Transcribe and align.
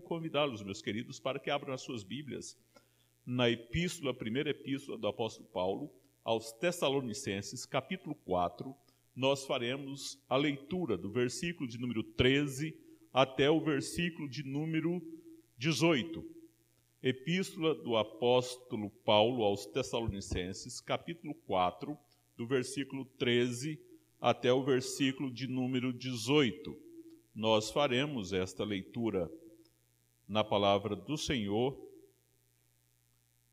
convidá-los, 0.00 0.62
meus 0.62 0.82
queridos, 0.82 1.18
para 1.18 1.38
que 1.38 1.50
abram 1.50 1.74
as 1.74 1.82
suas 1.82 2.02
Bíblias 2.02 2.56
na 3.24 3.48
epístola, 3.48 4.10
a 4.10 4.14
primeira 4.14 4.50
epístola 4.50 4.98
do 4.98 5.06
apóstolo 5.06 5.48
Paulo 5.48 5.90
aos 6.22 6.52
Tessalonicenses, 6.52 7.64
capítulo 7.64 8.14
4. 8.24 8.74
Nós 9.14 9.46
faremos 9.46 10.22
a 10.28 10.36
leitura 10.36 10.96
do 10.96 11.10
versículo 11.10 11.68
de 11.68 11.78
número 11.78 12.02
13 12.02 12.76
até 13.12 13.50
o 13.50 13.60
versículo 13.60 14.28
de 14.28 14.42
número 14.42 15.00
18. 15.56 16.24
Epístola 17.02 17.74
do 17.74 17.96
apóstolo 17.96 18.90
Paulo 19.04 19.42
aos 19.42 19.66
Tessalonicenses, 19.66 20.80
capítulo 20.80 21.34
4, 21.46 21.96
do 22.36 22.46
versículo 22.46 23.04
13 23.18 23.78
até 24.20 24.52
o 24.52 24.64
versículo 24.64 25.30
de 25.30 25.46
número 25.46 25.92
18. 25.92 26.76
Nós 27.34 27.70
faremos 27.70 28.32
esta 28.32 28.64
leitura 28.64 29.30
na 30.28 30.42
palavra 30.42 30.96
do 30.96 31.16
Senhor 31.16 31.78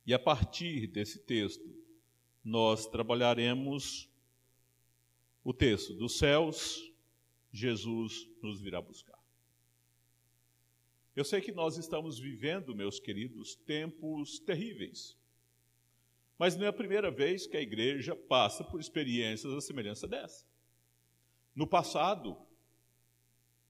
e 0.06 0.14
a 0.14 0.20
partir 0.20 0.88
desse 0.88 1.20
texto 1.20 1.64
nós 2.44 2.88
trabalharemos 2.88 4.10
o 5.44 5.54
texto 5.54 5.94
dos 5.94 6.18
céus, 6.18 6.92
Jesus 7.52 8.28
nos 8.42 8.60
virá 8.60 8.82
buscar. 8.82 9.20
Eu 11.16 11.26
sei 11.26 11.42
que 11.42 11.52
nós 11.52 11.78
estamos 11.78 12.18
vivendo, 12.18 12.76
meus 12.76 13.00
queridos, 13.00 13.56
tempos 13.56 14.40
terríveis. 14.40 15.18
Mas 16.38 16.56
não 16.56 16.66
é 16.66 16.70
a 16.70 16.74
primeira 16.74 17.12
vez 17.12 17.46
que 17.46 17.58
a 17.58 17.62
igreja 17.62 18.16
passa 18.16 18.64
por 18.64 18.80
experiências 18.80 19.54
à 19.54 19.62
semelhança 19.62 20.08
dessa. 20.08 20.48
No 21.54 21.68
passado, 21.68 22.38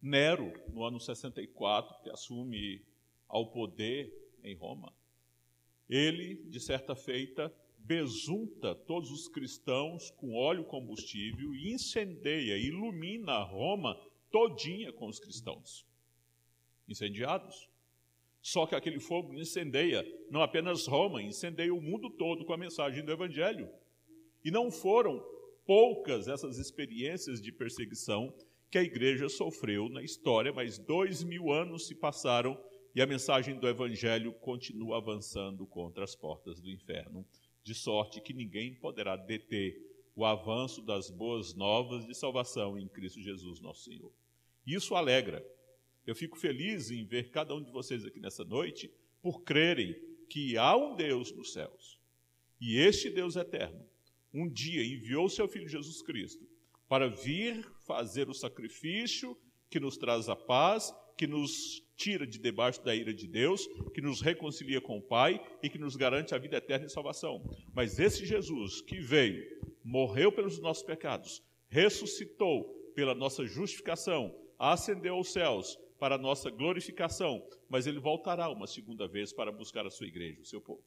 Nero, 0.01 0.53
no 0.71 0.83
ano 0.83 0.99
64, 0.99 2.03
que 2.03 2.09
assume 2.09 2.85
ao 3.31 3.49
poder 3.49 4.13
em 4.43 4.53
Roma, 4.53 4.93
ele, 5.89 6.35
de 6.35 6.59
certa 6.59 6.95
feita, 6.95 7.53
besunta 7.79 8.75
todos 8.75 9.09
os 9.09 9.27
cristãos 9.27 10.11
com 10.11 10.35
óleo 10.35 10.65
combustível 10.65 11.55
e 11.55 11.73
incendeia, 11.73 12.57
ilumina 12.57 13.41
Roma 13.43 13.99
todinha 14.29 14.93
com 14.93 15.07
os 15.07 15.19
cristãos 15.19 15.85
incendiados. 16.87 17.69
Só 18.41 18.65
que 18.65 18.75
aquele 18.75 18.99
fogo 18.99 19.33
incendeia 19.33 20.05
não 20.29 20.41
apenas 20.41 20.87
Roma, 20.87 21.21
incendeia 21.21 21.73
o 21.73 21.81
mundo 21.81 22.09
todo 22.09 22.43
com 22.43 22.53
a 22.53 22.57
mensagem 22.57 23.03
do 23.03 23.11
Evangelho. 23.11 23.69
E 24.43 24.51
não 24.51 24.71
foram 24.71 25.23
poucas 25.65 26.27
essas 26.27 26.57
experiências 26.57 27.41
de 27.41 27.51
perseguição 27.51 28.33
que 28.69 28.77
a 28.77 28.83
igreja 28.83 29.29
sofreu 29.29 29.89
na 29.89 30.01
história, 30.01 30.51
mas 30.51 30.77
dois 30.77 31.23
mil 31.23 31.51
anos 31.51 31.87
se 31.87 31.95
passaram 31.95 32.57
e 32.93 33.01
a 33.01 33.07
mensagem 33.07 33.57
do 33.59 33.67
Evangelho 33.67 34.33
continua 34.33 34.97
avançando 34.97 35.65
contra 35.65 36.03
as 36.03 36.15
portas 36.15 36.59
do 36.59 36.69
inferno, 36.69 37.25
de 37.63 37.73
sorte 37.73 38.21
que 38.21 38.33
ninguém 38.33 38.73
poderá 38.75 39.15
deter 39.15 39.75
o 40.15 40.25
avanço 40.25 40.81
das 40.81 41.09
boas 41.09 41.53
novas 41.53 42.05
de 42.05 42.13
salvação 42.13 42.77
em 42.77 42.87
Cristo 42.87 43.21
Jesus, 43.21 43.59
nosso 43.61 43.83
Senhor. 43.83 44.11
Isso 44.65 44.95
alegra 44.95 45.43
eu 46.05 46.15
fico 46.15 46.37
feliz 46.37 46.89
em 46.89 47.05
ver 47.05 47.29
cada 47.29 47.55
um 47.55 47.63
de 47.63 47.71
vocês 47.71 48.05
aqui 48.05 48.19
nessa 48.19 48.43
noite 48.43 48.91
por 49.21 49.43
crerem 49.43 49.95
que 50.29 50.57
há 50.57 50.75
um 50.75 50.95
Deus 50.95 51.31
nos 51.31 51.53
céus. 51.53 51.99
E 52.59 52.77
este 52.77 53.09
Deus 53.09 53.35
eterno, 53.35 53.85
um 54.33 54.49
dia 54.49 54.83
enviou 54.83 55.29
seu 55.29 55.47
Filho 55.47 55.67
Jesus 55.67 56.01
Cristo 56.01 56.47
para 56.87 57.07
vir 57.07 57.63
fazer 57.85 58.29
o 58.29 58.33
sacrifício 58.33 59.37
que 59.69 59.79
nos 59.79 59.97
traz 59.97 60.27
a 60.27 60.35
paz, 60.35 60.93
que 61.17 61.27
nos 61.27 61.81
tira 62.01 62.25
de 62.25 62.39
debaixo 62.39 62.83
da 62.83 62.95
ira 62.95 63.13
de 63.13 63.27
Deus, 63.27 63.67
que 63.93 64.01
nos 64.01 64.21
reconcilia 64.21 64.81
com 64.81 64.97
o 64.97 65.01
Pai 65.01 65.39
e 65.61 65.69
que 65.69 65.77
nos 65.77 65.95
garante 65.95 66.33
a 66.33 66.39
vida 66.39 66.57
eterna 66.57 66.87
e 66.87 66.89
salvação. 66.89 67.43
Mas 67.75 67.99
esse 67.99 68.25
Jesus 68.25 68.81
que 68.81 68.99
veio, 68.99 69.45
morreu 69.83 70.31
pelos 70.31 70.59
nossos 70.59 70.81
pecados, 70.83 71.43
ressuscitou 71.69 72.63
pela 72.95 73.13
nossa 73.13 73.45
justificação, 73.45 74.35
ascendeu 74.57 75.15
aos 75.15 75.31
céus, 75.31 75.77
para 75.99 76.15
a 76.15 76.17
nossa 76.17 76.49
glorificação, 76.49 77.47
mas 77.69 77.85
ele 77.85 77.99
voltará 77.99 78.49
uma 78.49 78.65
segunda 78.65 79.07
vez 79.07 79.31
para 79.31 79.51
buscar 79.51 79.85
a 79.85 79.91
sua 79.91 80.07
igreja, 80.07 80.41
o 80.41 80.45
seu 80.45 80.59
povo. 80.59 80.83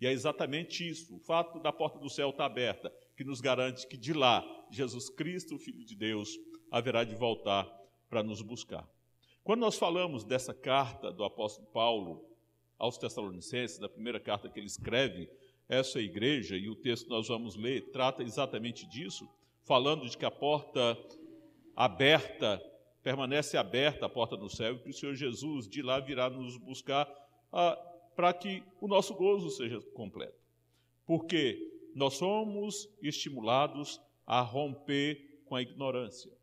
E 0.00 0.06
é 0.06 0.10
exatamente 0.10 0.88
isso, 0.88 1.14
o 1.14 1.20
fato 1.20 1.60
da 1.60 1.72
porta 1.72 2.00
do 2.00 2.10
céu 2.10 2.30
estar 2.30 2.46
aberta, 2.46 2.92
que 3.16 3.22
nos 3.22 3.40
garante 3.40 3.86
que 3.86 3.96
de 3.96 4.12
lá, 4.12 4.44
Jesus 4.68 5.08
Cristo, 5.10 5.54
o 5.54 5.58
Filho 5.60 5.84
de 5.84 5.94
Deus, 5.94 6.36
haverá 6.72 7.04
de 7.04 7.14
voltar 7.14 7.64
para 8.08 8.20
nos 8.24 8.42
buscar. 8.42 8.84
Quando 9.48 9.60
nós 9.60 9.78
falamos 9.78 10.24
dessa 10.24 10.52
carta 10.52 11.10
do 11.10 11.24
apóstolo 11.24 11.66
Paulo 11.68 12.22
aos 12.78 12.98
Tessalonicenses, 12.98 13.78
da 13.78 13.88
primeira 13.88 14.20
carta 14.20 14.46
que 14.46 14.60
ele 14.60 14.66
escreve 14.66 15.26
essa 15.66 15.98
igreja, 15.98 16.54
e 16.54 16.68
o 16.68 16.76
texto 16.76 17.04
que 17.04 17.10
nós 17.10 17.28
vamos 17.28 17.56
ler 17.56 17.90
trata 17.90 18.22
exatamente 18.22 18.86
disso, 18.86 19.26
falando 19.64 20.06
de 20.06 20.18
que 20.18 20.26
a 20.26 20.30
porta 20.30 20.98
aberta 21.74 22.62
permanece 23.02 23.56
aberta 23.56 24.04
a 24.04 24.08
porta 24.10 24.36
do 24.36 24.50
céu 24.50 24.74
e 24.74 24.80
que 24.80 24.90
o 24.90 24.92
Senhor 24.92 25.14
Jesus 25.14 25.66
de 25.66 25.80
lá 25.80 25.98
virá 25.98 26.28
nos 26.28 26.58
buscar 26.58 27.10
ah, 27.50 27.74
para 28.14 28.34
que 28.34 28.62
o 28.82 28.86
nosso 28.86 29.14
gozo 29.14 29.48
seja 29.48 29.80
completo. 29.94 30.38
Porque 31.06 31.88
nós 31.94 32.18
somos 32.18 32.86
estimulados 33.00 33.98
a 34.26 34.42
romper 34.42 35.40
com 35.46 35.56
a 35.56 35.62
ignorância. 35.62 36.36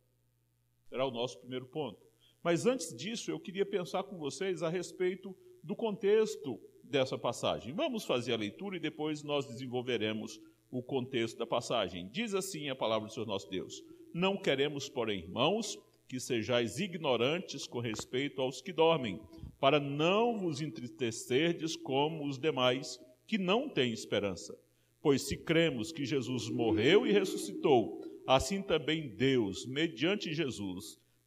Será 0.90 1.06
o 1.06 1.12
nosso 1.12 1.38
primeiro 1.38 1.68
ponto. 1.68 2.05
Mas 2.46 2.68
antes 2.68 2.96
disso, 2.96 3.32
eu 3.32 3.40
queria 3.40 3.66
pensar 3.66 4.04
com 4.04 4.20
vocês 4.20 4.62
a 4.62 4.70
respeito 4.70 5.36
do 5.64 5.76
contexto 5.76 6.62
dessa 6.84 7.18
passagem. 7.18 7.74
Vamos 7.74 8.06
fazer 8.06 8.34
a 8.34 8.38
leitura 8.38 8.78
e 8.78 8.80
depois 8.80 9.24
nós 9.24 9.48
desenvolveremos 9.48 10.40
o 10.70 10.84
contexto 10.84 11.40
da 11.40 11.48
passagem. 11.48 12.08
Diz 12.08 12.36
assim 12.36 12.70
a 12.70 12.76
palavra 12.76 13.08
do 13.08 13.14
Senhor 13.16 13.26
nosso 13.26 13.50
Deus: 13.50 13.84
Não 14.14 14.38
queremos, 14.38 14.88
porém, 14.88 15.22
irmãos, 15.22 15.76
que 16.08 16.20
sejais 16.20 16.78
ignorantes 16.78 17.66
com 17.66 17.80
respeito 17.80 18.40
aos 18.44 18.62
que 18.62 18.72
dormem, 18.72 19.20
para 19.60 19.80
não 19.80 20.38
vos 20.38 20.62
entristecerdes 20.62 21.76
como 21.76 22.28
os 22.28 22.38
demais 22.38 23.00
que 23.26 23.40
não 23.40 23.68
têm 23.68 23.92
esperança. 23.92 24.56
Pois 25.02 25.24
se 25.24 25.36
cremos 25.36 25.92
que 25.92 26.06
Jesus 26.06 26.48
morreu 26.48 27.08
e 27.08 27.12
ressuscitou, 27.12 28.04
assim 28.28 28.62
também 28.62 29.10
Deus, 29.16 29.66
mediante 29.66 30.32
Jesus, 30.32 31.04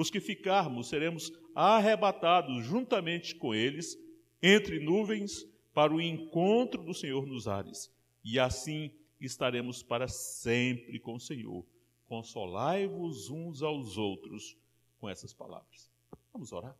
os 0.00 0.10
que 0.10 0.20
ficarmos, 0.20 0.88
seremos 0.88 1.32
arrebatados 1.54 2.64
juntamente 2.64 3.34
com 3.34 3.52
eles 3.52 3.98
entre 4.40 4.78
nuvens 4.78 5.44
para 5.74 5.92
o 5.92 6.00
encontro 6.00 6.84
do 6.84 6.94
Senhor 6.94 7.26
nos 7.26 7.48
ares. 7.48 7.92
E 8.24 8.38
assim 8.38 8.92
estaremos 9.20 9.82
para 9.82 10.06
sempre 10.06 11.00
com 11.00 11.14
o 11.14 11.20
Senhor 11.20 11.66
consolai-vos 12.06 13.28
uns 13.28 13.60
aos 13.60 13.98
outros 13.98 14.56
com 15.00 15.08
essas 15.08 15.34
palavras. 15.34 15.90
Vamos 16.32 16.52
orar. 16.52 16.76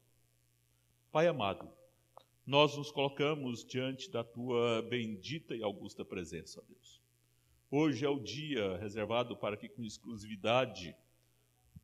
Pai 1.10 1.26
amado, 1.26 1.68
nós 2.46 2.76
nos 2.76 2.92
colocamos 2.92 3.64
diante 3.64 4.09
da 4.10 4.22
tua 4.22 4.80
bendita 4.82 5.56
e 5.56 5.62
augusta 5.62 6.04
presença, 6.04 6.62
Deus. 6.68 7.03
Hoje 7.68 8.04
é 8.04 8.09
o 8.09 8.21
dia 8.21 8.78
reservado 8.78 9.36
para 9.36 9.56
que, 9.56 9.68
com 9.68 9.84
exclusividade, 9.84 10.97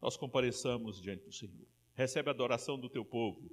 nós 0.05 0.19
compareçamos 0.19 1.01
diante 1.01 1.25
do 1.25 1.33
Senhor. 1.33 1.67
Recebe 1.95 2.29
a 2.29 2.33
adoração 2.33 2.79
do 2.79 2.91
teu 2.91 3.03
povo, 3.03 3.51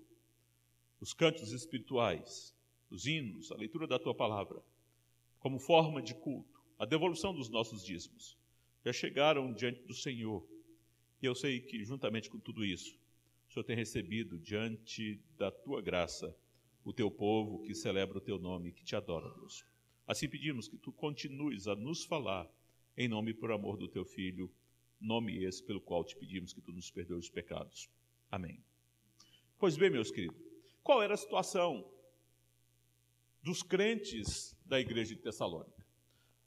os 0.99 1.13
cantos 1.13 1.53
espirituais, 1.53 2.53
os 2.89 3.05
hinos, 3.05 3.53
a 3.53 3.55
leitura 3.55 3.87
da 3.87 3.97
tua 3.97 4.13
palavra, 4.13 4.61
como 5.39 5.57
forma 5.57 6.01
de 6.01 6.13
culto, 6.13 6.61
a 6.77 6.83
devolução 6.83 7.33
dos 7.33 7.49
nossos 7.49 7.85
dízimos 7.85 8.37
já 8.83 8.91
chegaram 8.91 9.53
diante 9.53 9.81
do 9.83 9.93
Senhor. 9.93 10.45
E 11.21 11.25
eu 11.25 11.33
sei 11.33 11.61
que, 11.61 11.85
juntamente 11.85 12.29
com 12.29 12.37
tudo 12.37 12.65
isso, 12.65 12.99
o 13.47 13.53
Senhor 13.53 13.63
tem 13.63 13.77
recebido 13.77 14.37
diante 14.37 15.23
da 15.37 15.49
tua 15.51 15.81
graça 15.81 16.35
o 16.83 16.91
teu 16.91 17.09
povo 17.09 17.63
que 17.63 17.73
celebra 17.73 18.17
o 18.17 18.21
teu 18.21 18.37
nome, 18.37 18.73
que 18.73 18.83
te 18.83 18.93
adora, 18.93 19.33
Deus. 19.35 19.63
Assim 20.05 20.27
pedimos 20.27 20.67
que 20.67 20.75
tu 20.75 20.91
continues 20.91 21.69
a 21.69 21.77
nos 21.77 22.03
falar 22.03 22.45
em 22.97 23.07
nome 23.07 23.31
e 23.31 23.35
por 23.35 23.53
amor 23.53 23.77
do 23.77 23.87
teu 23.87 24.03
filho, 24.03 24.51
nome 25.01 25.43
esse 25.43 25.63
pelo 25.63 25.81
qual 25.81 26.03
te 26.03 26.15
pedimos 26.15 26.53
que 26.53 26.61
tu 26.61 26.71
nos 26.71 26.89
perdoe 26.91 27.17
os 27.17 27.29
pecados. 27.29 27.89
Amém. 28.29 28.63
Pois 29.57 29.75
bem, 29.75 29.89
meus 29.89 30.11
queridos, 30.11 30.51
Qual 30.83 31.01
era 31.01 31.13
a 31.13 31.17
situação 31.17 31.87
dos 33.41 33.61
crentes 33.61 34.57
da 34.65 34.79
igreja 34.79 35.15
de 35.15 35.21
Tessalônica? 35.21 35.85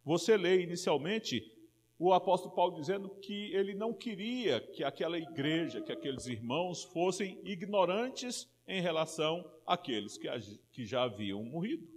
Você 0.05 0.37
lê 0.37 0.63
inicialmente 0.63 1.53
o 1.99 2.13
apóstolo 2.13 2.55
Paulo 2.55 2.75
dizendo 2.75 3.09
que 3.21 3.55
ele 3.55 3.75
não 3.75 3.95
queria 3.95 4.61
que 4.61 4.83
aquela 4.83 5.17
igreja, 5.17 5.81
que 5.81 5.93
aqueles 5.93 6.27
irmãos 6.27 6.83
fossem 6.83 7.41
ignorantes 7.45 8.51
em 8.67 8.81
relação 8.81 9.49
àqueles 9.65 10.19
que, 10.19 10.29
que 10.73 10.85
já 10.85 11.05
haviam 11.05 11.43
morrido. 11.45 11.89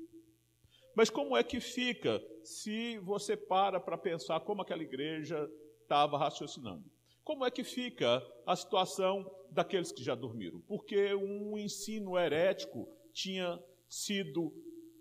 Mas 0.96 1.10
como 1.10 1.36
é 1.36 1.44
que 1.44 1.60
fica 1.60 2.24
se 2.44 3.00
você 3.00 3.36
para 3.36 3.80
para 3.80 3.98
pensar 3.98 4.40
como 4.42 4.62
aquela 4.62 4.84
igreja 4.84 5.50
estava 5.88 6.18
raciocinando? 6.18 6.84
Como 7.24 7.46
é 7.46 7.52
que 7.52 7.64
fica 7.64 8.22
a 8.46 8.56
situação 8.56 9.30
daqueles 9.50 9.92
que 9.92 10.04
já 10.04 10.14
dormiram? 10.14 10.60
Porque 10.68 11.14
um 11.16 11.58
ensino 11.58 12.18
herético 12.18 12.88
tinha 13.14 13.62
sido 13.90 14.54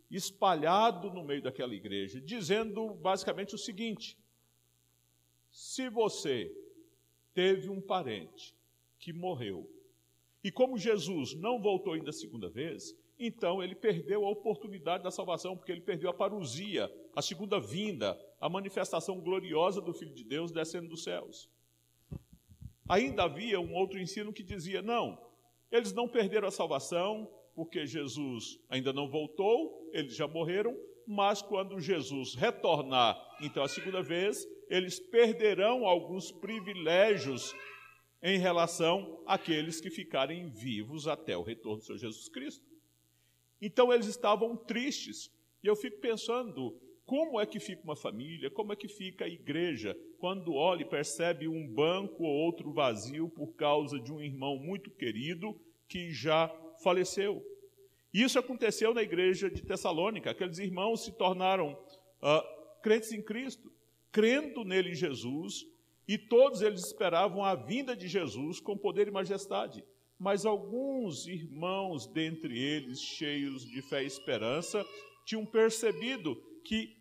espalhado 0.09 1.13
no 1.13 1.25
meio 1.25 1.43
daquela 1.43 1.75
igreja, 1.75 2.21
dizendo 2.21 2.95
basicamente 2.95 3.55
o 3.55 3.59
seguinte: 3.59 4.17
se 5.51 5.89
você 5.89 6.55
teve 7.35 7.69
um 7.69 7.81
parente 7.81 8.55
que 8.99 9.13
morreu, 9.13 9.69
e 10.43 10.53
como 10.53 10.79
Jesus 10.79 11.35
não 11.35 11.61
voltou 11.61 11.95
ainda 11.95 12.11
a 12.11 12.13
segunda 12.13 12.49
vez, 12.49 12.97
então 13.19 13.61
ele 13.63 13.75
perdeu 13.75 14.25
a 14.25 14.31
oportunidade 14.31 15.03
da 15.03 15.11
salvação, 15.11 15.57
porque 15.57 15.73
ele 15.73 15.81
perdeu 15.81 16.09
a 16.09 16.15
parousia, 16.15 16.89
a 17.17 17.23
segunda 17.23 17.59
vinda, 17.59 18.15
a 18.39 18.47
manifestação 18.47 19.19
gloriosa 19.19 19.81
do 19.81 19.95
Filho 19.95 20.15
de 20.15 20.23
Deus 20.23 20.53
descendo 20.53 20.91
dos 20.91 21.03
céus. 21.03 21.51
Ainda 22.87 23.25
havia 23.25 23.59
um 23.59 23.73
outro 23.73 23.99
ensino 23.99 24.35
que 24.35 24.43
dizia: 24.43 24.83
não, 24.83 25.19
eles 25.73 25.95
não 25.95 26.07
perderam 26.07 26.47
a 26.47 26.51
salvação, 26.51 27.27
porque 27.55 27.87
Jesus 27.87 28.61
ainda 28.69 28.93
não 28.93 29.09
voltou, 29.09 29.91
eles 29.95 30.15
já 30.15 30.29
morreram, 30.29 30.77
mas 31.07 31.41
quando 31.41 31.81
Jesus 31.81 32.35
retornar, 32.35 33.19
então 33.41 33.63
a 33.63 33.69
segunda 33.69 34.03
vez, 34.03 34.47
eles 34.69 35.01
perderão 35.01 35.87
alguns 35.87 36.31
privilégios 36.31 37.55
em 38.23 38.39
relação 38.39 39.23
àqueles 39.27 39.81
que 39.81 39.89
ficarem 39.89 40.51
vivos 40.51 41.09
até 41.09 41.35
o 41.35 41.43
retorno 41.43 41.79
do 41.79 41.85
Senhor 41.85 41.99
Jesus 41.99 42.29
Cristo. 42.29 42.65
Então 43.61 43.91
eles 43.91 44.07
estavam 44.07 44.55
tristes. 44.55 45.31
E 45.63 45.67
eu 45.67 45.75
fico 45.75 45.99
pensando, 45.99 46.79
como 47.07 47.41
é 47.41 47.47
que 47.47 47.61
fica 47.61 47.83
uma 47.85 47.95
família, 47.95 48.51
como 48.51 48.73
é 48.73 48.77
que 48.77 48.89
fica 48.89 49.25
a 49.25 49.29
igreja, 49.29 49.97
quando 50.19 50.55
olha 50.55 50.83
e 50.83 50.85
percebe 50.85 51.47
um 51.47 51.67
banco 51.67 52.25
ou 52.25 52.35
outro 52.35 52.73
vazio 52.73 53.29
por 53.29 53.55
causa 53.55 53.99
de 53.99 54.13
um 54.13 54.21
irmão 54.21 54.59
muito 54.59 54.91
querido 54.91 55.59
que 55.89 56.11
já 56.11 56.49
faleceu. 56.83 57.45
Isso 58.13 58.39
aconteceu 58.39 58.93
na 58.93 59.03
igreja 59.03 59.49
de 59.49 59.63
Tessalônica. 59.63 60.31
Aqueles 60.31 60.59
irmãos 60.59 61.05
se 61.05 61.13
tornaram 61.13 61.73
uh, 61.73 62.83
crentes 62.83 63.13
em 63.13 63.23
Cristo, 63.23 63.71
crendo 64.11 64.65
nele 64.65 64.95
Jesus, 64.95 65.65
e 66.09 66.19
todos 66.19 66.61
eles 66.61 66.85
esperavam 66.85 67.45
a 67.45 67.55
vinda 67.55 67.95
de 67.95 68.09
Jesus 68.09 68.59
com 68.59 68.77
poder 68.77 69.07
e 69.07 69.11
majestade. 69.13 69.85
Mas 70.19 70.47
alguns 70.47 71.27
irmãos 71.27 72.07
dentre 72.07 72.59
eles, 72.59 73.01
cheios 73.01 73.65
de 73.65 73.83
fé 73.83 74.03
e 74.03 74.07
esperança, 74.07 74.85
tinham 75.25 75.45
percebido 75.45 76.37
que 76.65 76.96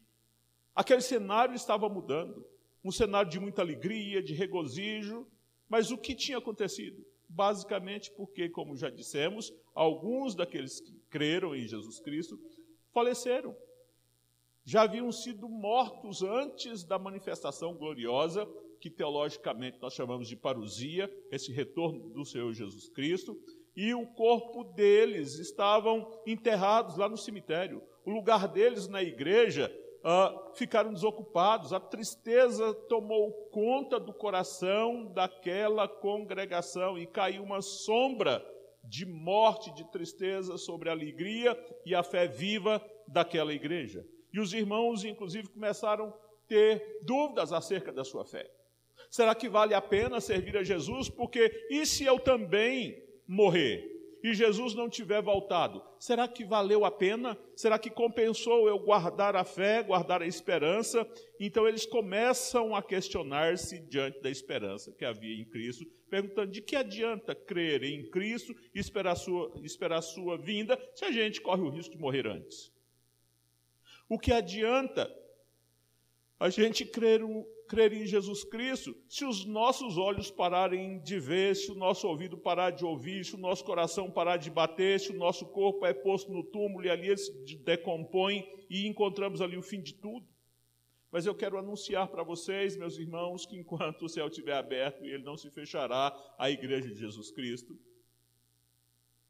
aquele 0.75 1.01
cenário 1.01 1.55
estava 1.55 1.87
mudando 1.89 2.45
um 2.85 2.91
cenário 2.91 3.31
de 3.31 3.39
muita 3.39 3.63
alegria, 3.63 4.21
de 4.21 4.35
regozijo. 4.35 5.25
Mas 5.67 5.89
o 5.89 5.97
que 5.97 6.13
tinha 6.13 6.37
acontecido? 6.37 7.03
Basicamente 7.27 8.11
porque, 8.11 8.47
como 8.47 8.77
já 8.77 8.91
dissemos, 8.91 9.51
alguns 9.73 10.35
daqueles 10.35 10.79
que 10.79 10.93
creram 11.09 11.55
em 11.55 11.67
Jesus 11.67 11.99
Cristo 11.99 12.39
faleceram. 12.93 13.57
Já 14.63 14.83
haviam 14.83 15.11
sido 15.11 15.49
mortos 15.49 16.21
antes 16.21 16.83
da 16.83 16.99
manifestação 16.99 17.73
gloriosa, 17.73 18.47
que 18.79 18.89
teologicamente 18.89 19.79
nós 19.81 19.93
chamamos 19.93 20.27
de 20.27 20.35
parousia, 20.35 21.11
esse 21.31 21.51
retorno 21.51 22.09
do 22.09 22.23
Senhor 22.23 22.53
Jesus 22.53 22.87
Cristo, 22.89 23.35
e 23.75 23.95
o 23.95 24.05
corpo 24.05 24.63
deles 24.63 25.39
estavam 25.39 26.21
enterrados 26.25 26.97
lá 26.97 27.09
no 27.09 27.17
cemitério. 27.17 27.81
O 28.05 28.11
lugar 28.11 28.47
deles 28.47 28.87
na 28.87 29.01
igreja 29.01 29.75
uh, 30.05 30.55
ficaram 30.55 30.93
desocupados, 30.93 31.73
a 31.73 31.79
tristeza 31.79 32.73
tomou 32.87 33.31
conta 33.51 33.99
do 33.99 34.13
coração 34.13 35.11
daquela 35.11 35.87
congregação 35.87 36.97
e 36.97 37.07
caiu 37.07 37.43
uma 37.43 37.61
sombra 37.61 38.45
de 38.83 39.05
morte, 39.05 39.73
de 39.73 39.83
tristeza 39.91 40.57
sobre 40.57 40.89
a 40.89 40.91
alegria 40.91 41.57
e 41.83 41.95
a 41.95 42.03
fé 42.03 42.27
viva 42.27 42.79
daquela 43.07 43.51
igreja. 43.51 44.05
E 44.31 44.39
os 44.39 44.53
irmãos, 44.53 45.03
inclusive, 45.03 45.47
começaram 45.47 46.09
a 46.09 46.13
ter 46.47 46.99
dúvidas 47.01 47.51
acerca 47.51 47.91
da 47.91 48.03
sua 48.03 48.23
fé. 48.23 48.47
Será 49.09 49.33
que 49.33 49.49
vale 49.49 49.73
a 49.73 49.81
pena 49.81 50.21
servir 50.21 50.55
a 50.57 50.63
Jesus? 50.63 51.09
Porque 51.09 51.67
e 51.69 51.85
se 51.85 52.03
eu 52.03 52.19
também 52.19 53.03
morrer? 53.27 53.94
E 54.25 54.33
Jesus 54.33 54.73
não 54.73 54.89
tiver 54.89 55.21
voltado, 55.21 55.83
será 55.99 56.27
que 56.27 56.43
valeu 56.43 56.83
a 56.83 56.89
pena? 56.89 57.37
Será 57.55 57.77
que 57.77 57.91
compensou 57.91 58.67
eu 58.67 58.79
guardar 58.79 59.35
a 59.35 59.43
fé, 59.43 59.83
guardar 59.83 60.23
a 60.23 60.25
esperança? 60.25 61.07
Então 61.39 61.67
eles 61.67 61.85
começam 61.85 62.75
a 62.75 62.81
questionar-se 62.81 63.77
diante 63.81 64.19
da 64.23 64.29
esperança 64.31 64.91
que 64.93 65.05
havia 65.05 65.39
em 65.39 65.45
Cristo, 65.45 65.85
perguntando 66.09 66.51
de 66.51 66.59
que 66.59 66.75
adianta 66.75 67.35
crer 67.35 67.83
em 67.83 68.09
Cristo 68.09 68.55
e 68.73 68.79
esperar 68.79 69.13
sua, 69.13 69.53
esperar 69.63 70.01
sua 70.01 70.35
vinda 70.39 70.75
se 70.95 71.05
a 71.05 71.11
gente 71.11 71.39
corre 71.39 71.61
o 71.61 71.69
risco 71.69 71.95
de 71.95 72.01
morrer 72.01 72.25
antes? 72.25 72.73
O 74.09 74.17
que 74.17 74.31
adianta 74.31 75.07
a 76.39 76.49
gente 76.49 76.85
crer 76.85 77.21
crer 77.67 77.93
em 77.93 78.05
Jesus 78.05 78.43
Cristo, 78.43 78.95
se 79.09 79.25
os 79.25 79.45
nossos 79.45 79.97
olhos 79.97 80.29
pararem 80.29 80.99
de 81.01 81.19
ver, 81.19 81.55
se 81.55 81.71
o 81.71 81.75
nosso 81.75 82.07
ouvido 82.07 82.37
parar 82.37 82.71
de 82.71 82.85
ouvir, 82.85 83.25
se 83.25 83.35
o 83.35 83.39
nosso 83.39 83.63
coração 83.63 84.11
parar 84.11 84.37
de 84.37 84.49
bater, 84.49 84.99
se 84.99 85.11
o 85.11 85.17
nosso 85.17 85.45
corpo 85.47 85.85
é 85.85 85.93
posto 85.93 86.31
no 86.31 86.43
túmulo 86.43 86.85
e 86.85 86.89
ali 86.89 87.07
ele 87.07 87.17
se 87.17 87.57
decompõe 87.63 88.47
e 88.69 88.87
encontramos 88.87 89.41
ali 89.41 89.57
o 89.57 89.63
fim 89.63 89.81
de 89.81 89.93
tudo. 89.95 90.27
Mas 91.11 91.25
eu 91.25 91.33
quero 91.33 91.57
anunciar 91.57 92.07
para 92.09 92.23
vocês, 92.23 92.75
meus 92.75 92.97
irmãos, 92.97 93.45
que 93.45 93.57
enquanto 93.57 94.03
o 94.03 94.09
céu 94.09 94.27
estiver 94.27 94.55
aberto 94.55 95.03
e 95.03 95.09
ele 95.09 95.23
não 95.23 95.37
se 95.37 95.49
fechará 95.49 96.13
à 96.37 96.49
igreja 96.51 96.89
de 96.89 96.99
Jesus 96.99 97.31
Cristo, 97.31 97.77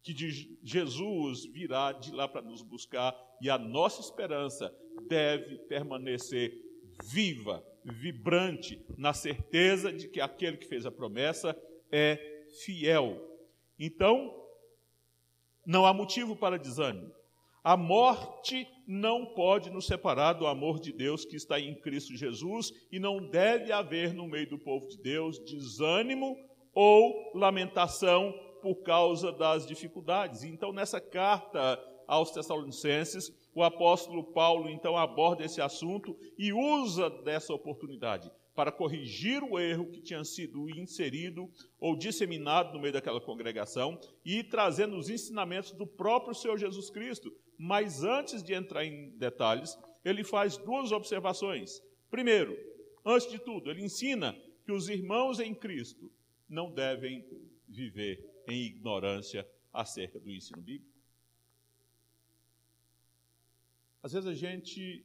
que 0.02 0.14
de 0.14 0.58
Jesus 0.64 1.46
virá 1.46 1.92
de 1.92 2.12
lá 2.12 2.28
para 2.28 2.42
nos 2.42 2.62
buscar 2.62 3.16
e 3.42 3.50
a 3.50 3.58
nossa 3.58 4.02
esperança 4.02 4.76
deve 5.08 5.58
permanecer 5.68 6.65
viva 7.04 7.64
vibrante, 7.86 8.84
na 8.98 9.14
certeza 9.14 9.94
de 9.94 10.08
que 10.08 10.20
aquele 10.20 10.58
que 10.58 10.68
fez 10.68 10.86
a 10.86 10.92
promessa 10.92 11.56
é 11.92 12.20
fiel. 12.64 13.22
Então, 13.78 14.34
não 15.66 15.86
há 15.86 15.94
motivo 15.94 16.36
para 16.36 16.58
desânimo. 16.58 17.14
A 17.64 17.76
morte 17.76 18.68
não 18.88 19.26
pode 19.34 19.70
nos 19.72 19.88
separar 19.88 20.34
do 20.34 20.46
amor 20.46 20.80
de 20.80 20.92
Deus 20.92 21.26
que 21.26 21.36
está 21.36 21.60
em 21.60 21.74
Cristo 21.82 22.16
Jesus 22.16 22.72
e 22.92 23.00
não 23.00 23.18
deve 23.18 23.72
haver 23.72 24.14
no 24.14 24.28
meio 24.28 24.48
do 24.48 24.60
povo 24.60 24.88
de 24.88 24.98
Deus 25.02 25.40
desânimo 25.40 26.38
ou 26.74 27.32
lamentação 27.34 28.34
por 28.62 28.84
causa 28.84 29.32
das 29.32 29.66
dificuldades. 29.66 30.44
Então, 30.44 30.72
nessa 30.72 31.02
carta 31.02 31.80
aos 32.08 32.32
Tessalonicenses, 32.32 33.32
o 33.54 33.64
apóstolo 33.64 34.24
Paulo 34.24 34.70
então 34.70 34.98
aborda 34.98 35.44
esse 35.44 35.62
assunto 35.62 36.18
e 36.38 36.52
usa 36.52 37.10
dessa 37.10 37.54
oportunidade 37.54 38.32
para 38.56 38.72
corrigir 38.72 39.44
o 39.44 39.60
erro 39.60 39.92
que 39.92 40.02
tinha 40.02 40.24
sido 40.24 40.70
inserido 40.70 41.52
ou 41.78 41.96
disseminado 41.96 42.74
no 42.74 42.80
meio 42.80 42.94
daquela 42.94 43.20
congregação 43.20 44.00
e 44.24 44.42
trazendo 44.44 44.96
os 44.98 45.10
ensinamentos 45.10 45.74
do 45.74 45.86
próprio 45.86 46.34
Senhor 46.34 46.58
Jesus 46.58 46.90
Cristo. 46.90 47.34
Mas 47.58 48.04
antes 48.04 48.42
de 48.42 48.54
entrar 48.54 48.86
em 48.86 49.10
detalhes, 49.18 49.78
ele 50.04 50.24
faz 50.24 50.56
duas 50.58 50.92
observações. 50.94 51.82
Primeiro, 52.10 52.58
antes 53.06 53.30
de 53.30 53.40
tudo, 53.40 53.70
ele 53.70 53.84
ensina 53.84 54.34
que 54.64 54.72
os 54.72 54.88
irmãos 54.88 55.40
em 55.40 55.54
Cristo 55.54 56.10
não 56.48 56.72
devem 56.72 57.26
viver 57.68 58.24
em 58.48 58.64
ignorância 58.64 59.46
acerca 59.74 60.20
do 60.20 60.32
ensino 60.32 60.62
bíblico. 60.62 60.95
Às 64.06 64.12
vezes 64.12 64.30
a 64.30 64.36
gente, 64.36 65.04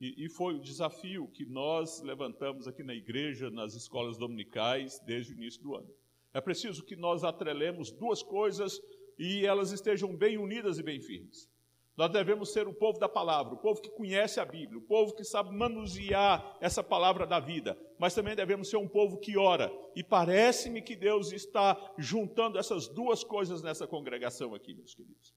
e, 0.00 0.24
e 0.24 0.28
foi 0.28 0.56
o 0.56 0.60
desafio 0.60 1.28
que 1.28 1.46
nós 1.46 2.02
levantamos 2.02 2.66
aqui 2.66 2.82
na 2.82 2.92
igreja, 2.92 3.48
nas 3.52 3.74
escolas 3.74 4.18
dominicais, 4.18 4.98
desde 5.06 5.32
o 5.32 5.36
início 5.36 5.62
do 5.62 5.76
ano. 5.76 5.88
É 6.34 6.40
preciso 6.40 6.84
que 6.84 6.96
nós 6.96 7.22
atrelemos 7.22 7.92
duas 7.92 8.20
coisas 8.20 8.80
e 9.16 9.46
elas 9.46 9.70
estejam 9.70 10.16
bem 10.16 10.38
unidas 10.38 10.76
e 10.76 10.82
bem 10.82 11.00
firmes. 11.00 11.48
Nós 11.96 12.10
devemos 12.10 12.52
ser 12.52 12.66
o 12.66 12.74
povo 12.74 12.98
da 12.98 13.08
palavra, 13.08 13.54
o 13.54 13.58
povo 13.58 13.80
que 13.80 13.90
conhece 13.90 14.40
a 14.40 14.44
Bíblia, 14.44 14.76
o 14.76 14.88
povo 14.88 15.14
que 15.14 15.22
sabe 15.22 15.56
manusear 15.56 16.58
essa 16.60 16.82
palavra 16.82 17.24
da 17.24 17.38
vida, 17.38 17.78
mas 17.96 18.12
também 18.12 18.34
devemos 18.34 18.68
ser 18.68 18.76
um 18.76 18.88
povo 18.88 19.20
que 19.20 19.38
ora. 19.38 19.72
E 19.94 20.02
parece-me 20.02 20.82
que 20.82 20.96
Deus 20.96 21.30
está 21.30 21.94
juntando 21.96 22.58
essas 22.58 22.88
duas 22.88 23.22
coisas 23.22 23.62
nessa 23.62 23.86
congregação 23.86 24.52
aqui, 24.52 24.74
meus 24.74 24.96
queridos. 24.96 25.32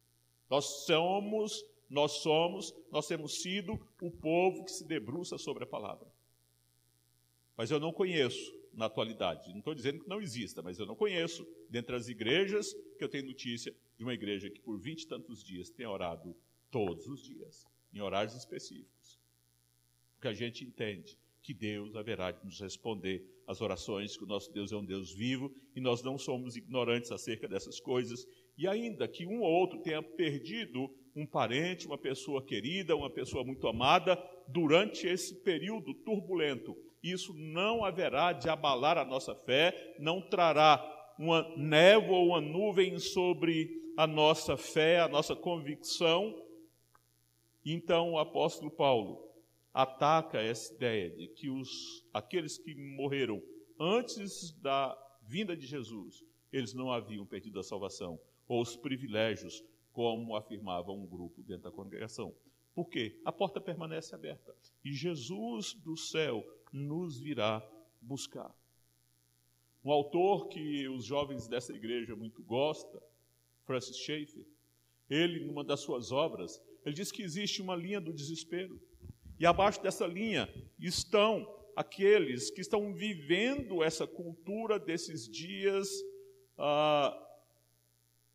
Nós 0.49 0.85
somos, 0.85 1.63
nós 1.89 2.13
somos, 2.13 2.73
nós 2.91 3.07
temos 3.07 3.41
sido 3.41 3.79
o 4.01 4.11
povo 4.11 4.63
que 4.63 4.71
se 4.71 4.85
debruça 4.85 5.37
sobre 5.37 5.63
a 5.63 5.67
palavra. 5.67 6.07
Mas 7.55 7.71
eu 7.71 7.79
não 7.79 7.93
conheço 7.93 8.53
na 8.73 8.85
atualidade, 8.85 9.51
não 9.51 9.59
estou 9.59 9.73
dizendo 9.73 10.01
que 10.01 10.09
não 10.09 10.21
exista, 10.21 10.61
mas 10.61 10.77
eu 10.77 10.85
não 10.85 10.95
conheço, 10.95 11.47
dentre 11.69 11.95
as 11.95 12.09
igrejas 12.09 12.73
que 12.97 13.03
eu 13.03 13.09
tenho 13.09 13.25
notícia, 13.25 13.73
de 13.97 14.03
uma 14.03 14.13
igreja 14.13 14.49
que 14.49 14.59
por 14.59 14.77
vinte 14.77 15.03
e 15.03 15.07
tantos 15.07 15.41
dias 15.41 15.69
tem 15.69 15.85
orado 15.85 16.35
todos 16.69 17.07
os 17.07 17.23
dias, 17.23 17.65
em 17.93 18.01
horários 18.01 18.35
específicos. 18.35 19.17
Porque 20.15 20.27
a 20.27 20.33
gente 20.33 20.65
entende 20.65 21.17
que 21.41 21.53
Deus 21.53 21.95
haverá 21.95 22.31
de 22.31 22.43
nos 22.43 22.59
responder 22.59 23.23
às 23.47 23.61
orações, 23.61 24.17
que 24.17 24.23
o 24.23 24.27
nosso 24.27 24.51
Deus 24.51 24.71
é 24.71 24.75
um 24.75 24.83
Deus 24.83 25.13
vivo 25.13 25.53
e 25.75 25.79
nós 25.79 26.01
não 26.01 26.17
somos 26.17 26.57
ignorantes 26.57 27.11
acerca 27.11 27.47
dessas 27.47 27.79
coisas. 27.79 28.27
E 28.57 28.67
ainda 28.67 29.07
que 29.07 29.25
um 29.25 29.41
ou 29.41 29.51
outro 29.51 29.79
tenha 29.79 30.01
perdido 30.01 30.91
um 31.15 31.25
parente, 31.25 31.87
uma 31.87 31.97
pessoa 31.97 32.43
querida, 32.43 32.95
uma 32.95 33.09
pessoa 33.09 33.43
muito 33.43 33.67
amada, 33.67 34.21
durante 34.47 35.07
esse 35.07 35.35
período 35.35 35.93
turbulento, 35.93 36.75
isso 37.01 37.33
não 37.33 37.85
haverá 37.85 38.33
de 38.33 38.49
abalar 38.49 38.97
a 38.97 39.05
nossa 39.05 39.35
fé, 39.35 39.95
não 39.99 40.21
trará 40.21 40.83
uma 41.17 41.47
névoa 41.55 42.17
ou 42.17 42.27
uma 42.29 42.41
nuvem 42.41 42.99
sobre 42.99 43.93
a 43.95 44.05
nossa 44.05 44.57
fé, 44.57 44.99
a 44.99 45.07
nossa 45.07 45.35
convicção. 45.35 46.35
Então 47.63 48.13
o 48.13 48.19
apóstolo 48.19 48.69
Paulo 48.69 49.23
ataca 49.73 50.39
essa 50.41 50.73
ideia 50.73 51.09
de 51.11 51.27
que 51.27 51.49
os, 51.49 52.05
aqueles 52.13 52.57
que 52.57 52.75
morreram 52.75 53.41
antes 53.79 54.51
da 54.59 54.97
vinda 55.21 55.55
de 55.55 55.65
Jesus, 55.65 56.23
eles 56.51 56.73
não 56.73 56.91
haviam 56.91 57.25
perdido 57.25 57.59
a 57.59 57.63
salvação 57.63 58.19
ou 58.47 58.61
os 58.61 58.75
privilégios, 58.75 59.63
como 59.95 60.35
afirmava 60.35 60.91
um 60.91 61.05
grupo 61.07 61.41
dentro 61.41 61.63
da 61.63 61.71
congregação. 61.71 62.35
Por 62.73 62.89
quê? 62.89 63.17
A 63.23 63.31
porta 63.31 63.61
permanece 63.61 64.13
aberta 64.13 64.53
e 64.83 64.91
Jesus 64.91 65.73
do 65.73 65.95
céu 65.95 66.45
nos 66.73 67.17
virá 67.17 67.65
buscar. 68.01 68.53
Um 69.83 69.89
autor 69.89 70.49
que 70.49 70.85
os 70.89 71.05
jovens 71.05 71.47
dessa 71.47 71.71
igreja 71.71 72.13
muito 72.13 72.43
gostam, 72.43 73.01
Francis 73.63 73.97
Schaeffer, 73.97 74.45
ele, 75.09 75.45
numa 75.45 75.63
das 75.63 75.79
suas 75.79 76.11
obras, 76.11 76.61
ele 76.85 76.95
diz 76.95 77.09
que 77.09 77.23
existe 77.23 77.61
uma 77.61 77.75
linha 77.75 78.01
do 78.01 78.11
desespero. 78.11 78.77
E 79.39 79.45
abaixo 79.45 79.81
dessa 79.81 80.05
linha 80.05 80.49
estão 80.77 81.47
aqueles 81.73 82.51
que 82.51 82.59
estão 82.59 82.93
vivendo 82.93 83.81
essa 83.81 84.05
cultura 84.05 84.77
desses 84.77 85.29
dias 85.29 85.87
ah, 86.57 87.24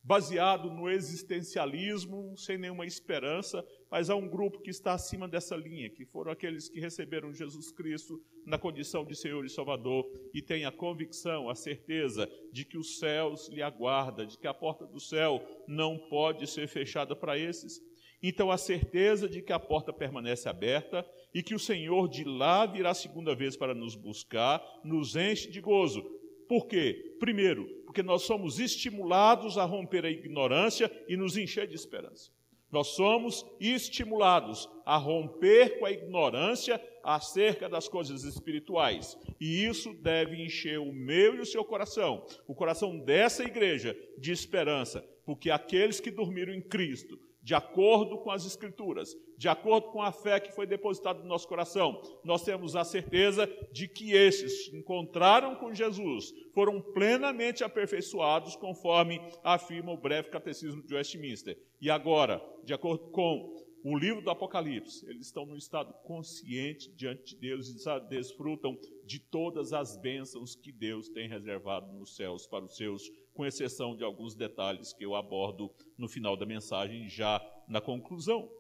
baseado 0.03 0.71
no 0.71 0.89
existencialismo, 0.89 2.35
sem 2.37 2.57
nenhuma 2.57 2.87
esperança, 2.87 3.65
mas 3.91 4.09
há 4.09 4.17
um 4.17 4.29
grupo 4.29 4.61
que 4.61 4.71
está 4.71 4.95
acima 4.95 5.29
dessa 5.29 5.55
linha, 5.55 5.91
que 5.91 6.07
foram 6.07 6.33
aqueles 6.33 6.69
que 6.69 6.81
receberam 6.81 7.33
Jesus 7.33 7.71
Cristo 7.71 8.21
na 8.47 8.59
condição 8.59 9.05
de 9.05 9.15
Senhor 9.15 9.45
e 9.45 9.51
Salvador 9.51 10.11
e 10.33 10.41
têm 10.41 10.65
a 10.65 10.73
convicção, 10.73 11.51
a 11.51 11.55
certeza 11.55 12.29
de 12.53 12.65
que 12.65 12.79
os 12.79 12.99
céus 12.99 13.49
lhe 13.49 13.63
aguarda, 13.63 14.27
de 14.27 14.39
que 14.39 14.47
a 14.47 14.55
porta 14.55 14.87
do 14.87 15.01
céu 15.01 15.43
não 15.69 15.99
pode 15.99 16.47
ser 16.47 16.67
fechada 16.67 17.15
para 17.15 17.39
esses. 17.39 17.81
Então 18.23 18.51
a 18.51 18.59
certeza 18.59 19.29
de 19.29 19.41
que 19.43 19.53
a 19.53 19.59
porta 19.59 19.93
permanece 19.93 20.49
aberta 20.49 21.07
e 21.33 21.43
que 21.43 21.55
o 21.55 21.59
Senhor 21.59 22.09
de 22.09 22.25
lá 22.25 22.67
virá 22.67 22.93
segunda 22.93 23.35
vez 23.35 23.57
para 23.57 23.75
nos 23.75 23.95
buscar, 23.95 24.63
nos 24.85 25.17
enche 25.17 25.51
de 25.51 25.61
gozo. 25.61 26.20
Por 26.51 26.67
quê? 26.67 27.15
Primeiro, 27.21 27.65
porque 27.87 28.03
nós 28.03 28.23
somos 28.23 28.59
estimulados 28.59 29.57
a 29.57 29.65
romper 29.65 30.05
a 30.05 30.11
ignorância 30.11 30.91
e 31.07 31.17
nos 31.17 31.37
encher 31.37 31.69
de 31.69 31.77
esperança. 31.77 32.33
Nós 32.73 32.89
somos 32.89 33.47
estimulados 33.61 34.69
a 34.85 34.97
romper 34.97 35.79
com 35.79 35.87
a 35.87 35.93
ignorância 35.93 36.85
acerca 37.05 37.69
das 37.69 37.87
coisas 37.87 38.25
espirituais. 38.25 39.17
E 39.41 39.65
isso 39.65 39.95
deve 39.95 40.43
encher 40.43 40.81
o 40.81 40.93
meu 40.93 41.37
e 41.37 41.41
o 41.41 41.47
seu 41.47 41.65
coração, 41.65 42.27
o 42.49 42.55
coração 42.55 42.99
dessa 42.99 43.45
igreja, 43.45 43.97
de 44.19 44.33
esperança, 44.33 45.09
porque 45.25 45.53
aqueles 45.53 46.01
que 46.01 46.11
dormiram 46.11 46.53
em 46.53 46.61
Cristo, 46.61 47.17
de 47.51 47.55
acordo 47.57 48.17
com 48.19 48.31
as 48.31 48.47
Escrituras, 48.47 49.17
de 49.37 49.49
acordo 49.49 49.89
com 49.91 50.01
a 50.01 50.13
fé 50.13 50.39
que 50.39 50.53
foi 50.53 50.69
depositada 50.69 51.19
no 51.19 51.27
nosso 51.27 51.49
coração, 51.49 52.01
nós 52.23 52.45
temos 52.45 52.77
a 52.77 52.85
certeza 52.85 53.53
de 53.73 53.89
que 53.89 54.13
esses 54.13 54.73
encontraram 54.73 55.57
com 55.57 55.75
Jesus, 55.75 56.33
foram 56.55 56.81
plenamente 56.81 57.65
aperfeiçoados, 57.65 58.55
conforme 58.55 59.21
afirma 59.43 59.91
o 59.91 59.97
breve 59.97 60.29
catecismo 60.29 60.81
de 60.81 60.95
Westminster. 60.95 61.59
E 61.81 61.91
agora, 61.91 62.41
de 62.63 62.73
acordo 62.73 63.11
com 63.11 63.53
o 63.83 63.99
livro 63.99 64.23
do 64.23 64.31
Apocalipse, 64.31 65.05
eles 65.09 65.27
estão 65.27 65.45
num 65.45 65.57
estado 65.57 65.93
consciente 66.05 66.93
diante 66.93 67.35
de 67.35 67.41
Deus 67.41 67.69
e 67.69 68.09
desfrutam 68.09 68.79
de 69.05 69.19
todas 69.19 69.73
as 69.73 69.97
bênçãos 69.97 70.55
que 70.55 70.71
Deus 70.71 71.09
tem 71.09 71.29
reservado 71.29 71.93
nos 71.93 72.15
céus 72.15 72.47
para 72.47 72.65
os 72.65 72.77
seus, 72.77 73.11
com 73.35 73.47
exceção 73.47 73.97
de 73.97 74.05
alguns 74.05 74.35
detalhes 74.35 74.93
que 74.93 75.05
eu 75.05 75.15
abordo 75.15 75.71
no 75.97 76.09
final 76.09 76.37
da 76.37 76.45
mensagem, 76.45 77.09
já 77.09 77.41
na 77.69 77.81
conclusão. 77.81 78.51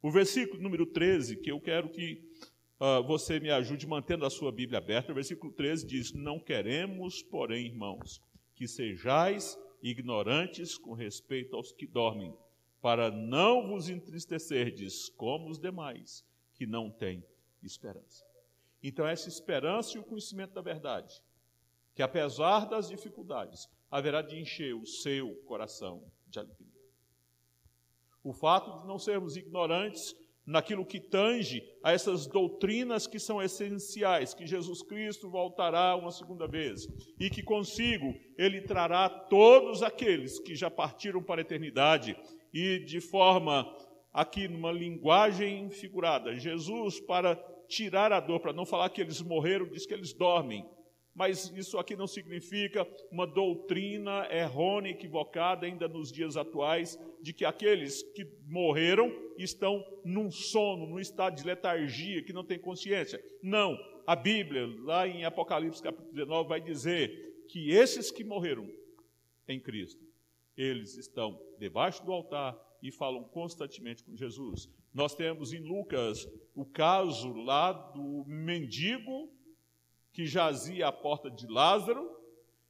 O 0.00 0.10
versículo 0.10 0.62
número 0.62 0.86
13, 0.86 1.36
que 1.36 1.50
eu 1.50 1.60
quero 1.60 1.88
que 1.88 2.24
uh, 2.80 3.02
você 3.06 3.38
me 3.38 3.50
ajude 3.50 3.86
mantendo 3.86 4.26
a 4.26 4.30
sua 4.30 4.50
Bíblia 4.50 4.78
aberta, 4.78 5.12
o 5.12 5.14
versículo 5.14 5.52
13 5.52 5.86
diz: 5.86 6.12
Não 6.12 6.40
queremos, 6.40 7.22
porém, 7.22 7.66
irmãos, 7.66 8.20
que 8.54 8.66
sejais 8.66 9.58
ignorantes 9.82 10.76
com 10.76 10.92
respeito 10.92 11.56
aos 11.56 11.72
que 11.72 11.86
dormem 11.86 12.34
para 12.80 13.12
não 13.12 13.68
vos 13.68 13.88
entristecerdes 13.88 15.08
como 15.10 15.48
os 15.48 15.58
demais, 15.58 16.24
que 16.54 16.66
não 16.66 16.90
têm 16.90 17.24
esperança. 17.62 18.24
Então, 18.82 19.06
essa 19.06 19.28
esperança 19.28 19.96
e 19.96 20.00
o 20.00 20.04
conhecimento 20.04 20.52
da 20.52 20.60
verdade, 20.60 21.22
que 21.94 22.02
apesar 22.02 22.66
das 22.68 22.88
dificuldades, 22.88 23.68
haverá 23.90 24.22
de 24.22 24.38
encher 24.38 24.74
o 24.74 24.86
seu 24.86 25.34
coração 25.44 26.02
de 26.26 26.38
alegria. 26.38 26.72
O 28.24 28.32
fato 28.32 28.80
de 28.80 28.86
não 28.86 28.98
sermos 28.98 29.36
ignorantes 29.36 30.14
naquilo 30.44 30.84
que 30.84 30.98
tange 30.98 31.62
a 31.82 31.92
essas 31.92 32.26
doutrinas 32.26 33.06
que 33.06 33.18
são 33.18 33.40
essenciais, 33.40 34.34
que 34.34 34.46
Jesus 34.46 34.82
Cristo 34.82 35.30
voltará 35.30 35.94
uma 35.94 36.10
segunda 36.10 36.48
vez 36.48 36.88
e 37.18 37.30
que 37.30 37.42
consigo 37.42 38.14
ele 38.36 38.60
trará 38.62 39.08
todos 39.08 39.82
aqueles 39.82 40.40
que 40.40 40.56
já 40.56 40.70
partiram 40.70 41.22
para 41.22 41.40
a 41.40 41.42
eternidade 41.42 42.16
e 42.52 42.80
de 42.80 43.00
forma 43.00 43.66
aqui 44.12 44.48
numa 44.48 44.72
linguagem 44.72 45.70
figurada. 45.70 46.34
Jesus, 46.34 47.00
para 47.00 47.36
tirar 47.68 48.12
a 48.12 48.20
dor, 48.20 48.40
para 48.40 48.52
não 48.52 48.66
falar 48.66 48.90
que 48.90 49.00
eles 49.00 49.22
morreram, 49.22 49.66
diz 49.66 49.86
que 49.86 49.94
eles 49.94 50.12
dormem. 50.12 50.68
Mas 51.14 51.52
isso 51.54 51.78
aqui 51.78 51.94
não 51.94 52.06
significa 52.06 52.86
uma 53.10 53.26
doutrina 53.26 54.26
errônea, 54.30 54.90
equivocada 54.90 55.66
ainda 55.66 55.86
nos 55.86 56.10
dias 56.10 56.36
atuais, 56.36 56.98
de 57.20 57.32
que 57.32 57.44
aqueles 57.44 58.02
que 58.14 58.26
morreram 58.46 59.12
estão 59.36 59.84
num 60.04 60.30
sono, 60.30 60.86
num 60.86 60.98
estado 60.98 61.36
de 61.36 61.46
letargia, 61.46 62.22
que 62.22 62.32
não 62.32 62.44
tem 62.44 62.58
consciência. 62.58 63.22
Não. 63.42 63.78
A 64.06 64.16
Bíblia, 64.16 64.66
lá 64.80 65.06
em 65.06 65.24
Apocalipse 65.24 65.82
capítulo 65.82 66.12
19, 66.12 66.48
vai 66.48 66.60
dizer 66.60 67.44
que 67.48 67.70
esses 67.70 68.10
que 68.10 68.24
morreram 68.24 68.68
em 69.46 69.60
Cristo 69.60 70.12
eles 70.56 70.96
estão 70.96 71.40
debaixo 71.58 72.04
do 72.04 72.12
altar 72.12 72.58
e 72.82 72.90
falam 72.90 73.24
constantemente 73.24 74.02
com 74.04 74.14
Jesus. 74.14 74.68
Nós 74.92 75.14
temos 75.14 75.52
em 75.52 75.60
Lucas 75.60 76.28
o 76.54 76.64
caso 76.64 77.32
lá 77.32 77.72
do 77.72 78.24
mendigo 78.26 79.30
que 80.12 80.26
jazia 80.26 80.88
à 80.88 80.92
porta 80.92 81.30
de 81.30 81.46
Lázaro 81.46 82.10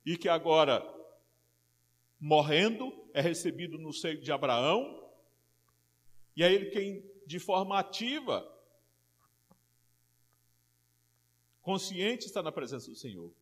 e 0.04 0.16
que 0.16 0.28
agora, 0.28 0.82
morrendo, 2.18 2.92
é 3.12 3.20
recebido 3.20 3.78
no 3.78 3.92
seio 3.92 4.20
de 4.20 4.30
Abraão. 4.30 5.10
E 6.36 6.42
é 6.42 6.52
ele 6.52 6.70
quem, 6.70 7.04
de 7.26 7.38
forma 7.38 7.78
ativa, 7.78 8.48
consciente, 11.60 12.26
está 12.26 12.42
na 12.42 12.52
presença 12.52 12.90
do 12.90 12.96
Senhor. 12.96 13.32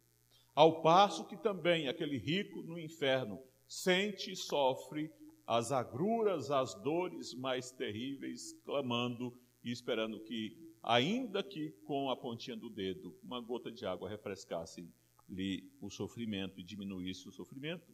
Ao 0.54 0.82
passo 0.82 1.26
que 1.26 1.36
também 1.36 1.88
aquele 1.88 2.18
rico 2.18 2.62
no 2.62 2.78
inferno 2.78 3.40
sente 3.66 4.32
e 4.32 4.36
sofre 4.36 5.12
as 5.46 5.72
agruras, 5.72 6.50
as 6.50 6.74
dores 6.74 7.34
mais 7.34 7.70
terríveis, 7.70 8.52
clamando 8.64 9.36
e 9.64 9.70
esperando 9.72 10.20
que, 10.20 10.69
ainda 10.82 11.42
que 11.42 11.70
com 11.84 12.10
a 12.10 12.16
pontinha 12.16 12.56
do 12.56 12.70
dedo, 12.70 13.16
uma 13.22 13.40
gota 13.40 13.70
de 13.70 13.84
água 13.84 14.08
refrescasse-lhe 14.08 15.70
o 15.80 15.90
sofrimento 15.90 16.58
e 16.58 16.62
diminuísse 16.62 17.28
o 17.28 17.32
sofrimento. 17.32 17.92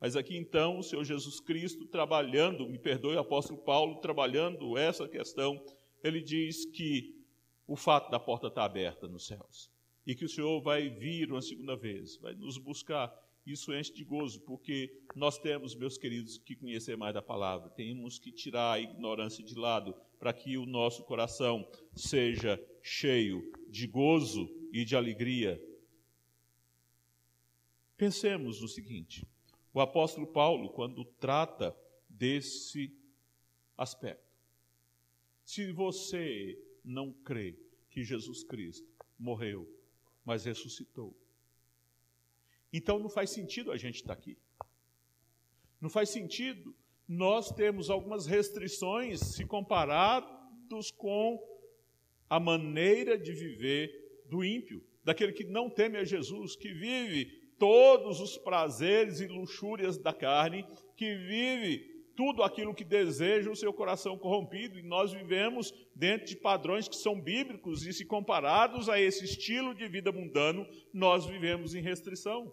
Mas 0.00 0.16
aqui 0.16 0.36
então, 0.36 0.78
o 0.78 0.82
Senhor 0.82 1.04
Jesus 1.04 1.40
Cristo 1.40 1.84
trabalhando, 1.86 2.68
me 2.68 2.78
perdoe 2.78 3.16
o 3.16 3.20
apóstolo 3.20 3.60
Paulo, 3.60 4.00
trabalhando 4.00 4.78
essa 4.78 5.06
questão, 5.06 5.62
ele 6.02 6.22
diz 6.22 6.64
que 6.64 7.14
o 7.66 7.76
fato 7.76 8.10
da 8.10 8.18
porta 8.18 8.46
estar 8.46 8.64
aberta 8.64 9.06
nos 9.06 9.26
céus 9.26 9.70
e 10.06 10.14
que 10.14 10.24
o 10.24 10.28
Senhor 10.28 10.60
vai 10.62 10.88
vir 10.88 11.30
uma 11.30 11.42
segunda 11.42 11.76
vez, 11.76 12.16
vai 12.16 12.34
nos 12.34 12.56
buscar. 12.56 13.14
Isso 13.46 13.74
enche 13.74 13.92
de 13.92 14.04
gozo, 14.04 14.40
porque 14.40 14.90
nós 15.14 15.38
temos, 15.38 15.74
meus 15.74 15.98
queridos, 15.98 16.38
que 16.38 16.56
conhecer 16.56 16.96
mais 16.96 17.14
da 17.14 17.22
palavra, 17.22 17.70
temos 17.70 18.18
que 18.18 18.32
tirar 18.32 18.72
a 18.72 18.80
ignorância 18.80 19.44
de 19.44 19.54
lado 19.54 19.94
para 20.20 20.34
que 20.34 20.58
o 20.58 20.66
nosso 20.66 21.02
coração 21.04 21.66
seja 21.96 22.62
cheio 22.82 23.50
de 23.68 23.86
gozo 23.86 24.54
e 24.70 24.84
de 24.84 24.94
alegria. 24.94 25.58
Pensemos 27.96 28.60
no 28.60 28.68
seguinte: 28.68 29.26
o 29.72 29.80
apóstolo 29.80 30.26
Paulo, 30.26 30.70
quando 30.70 31.04
trata 31.04 31.74
desse 32.06 32.94
aspecto, 33.78 34.30
se 35.42 35.72
você 35.72 36.62
não 36.84 37.12
crê 37.12 37.58
que 37.88 38.04
Jesus 38.04 38.44
Cristo 38.44 38.86
morreu, 39.18 39.66
mas 40.22 40.44
ressuscitou, 40.44 41.16
então 42.70 42.98
não 42.98 43.08
faz 43.08 43.30
sentido 43.30 43.72
a 43.72 43.78
gente 43.78 43.96
estar 43.96 44.12
aqui. 44.12 44.36
Não 45.80 45.88
faz 45.88 46.10
sentido 46.10 46.76
nós 47.12 47.50
termos 47.50 47.90
algumas 47.90 48.24
restrições 48.24 49.18
se 49.18 49.44
comparados 49.44 50.92
com 50.96 51.42
a 52.28 52.38
maneira 52.38 53.18
de 53.18 53.32
viver 53.32 54.22
do 54.26 54.44
ímpio, 54.44 54.80
daquele 55.02 55.32
que 55.32 55.42
não 55.42 55.68
teme 55.68 55.98
a 55.98 56.04
Jesus, 56.04 56.54
que 56.54 56.72
vive 56.72 57.24
todos 57.58 58.20
os 58.20 58.38
prazeres 58.38 59.18
e 59.18 59.26
luxúrias 59.26 59.98
da 59.98 60.12
carne, 60.12 60.64
que 60.96 61.16
vive 61.16 61.90
tudo 62.14 62.44
aquilo 62.44 62.72
que 62.72 62.84
deseja 62.84 63.50
o 63.50 63.56
seu 63.56 63.72
coração 63.72 64.16
corrompido, 64.16 64.78
e 64.78 64.82
nós 64.82 65.12
vivemos 65.12 65.74
dentro 65.92 66.28
de 66.28 66.36
padrões 66.36 66.86
que 66.86 66.94
são 66.94 67.20
bíblicos, 67.20 67.84
e 67.84 67.92
se 67.92 68.04
comparados 68.04 68.88
a 68.88 69.00
esse 69.00 69.24
estilo 69.24 69.74
de 69.74 69.88
vida 69.88 70.12
mundano, 70.12 70.64
nós 70.92 71.26
vivemos 71.26 71.74
em 71.74 71.82
restrição. 71.82 72.52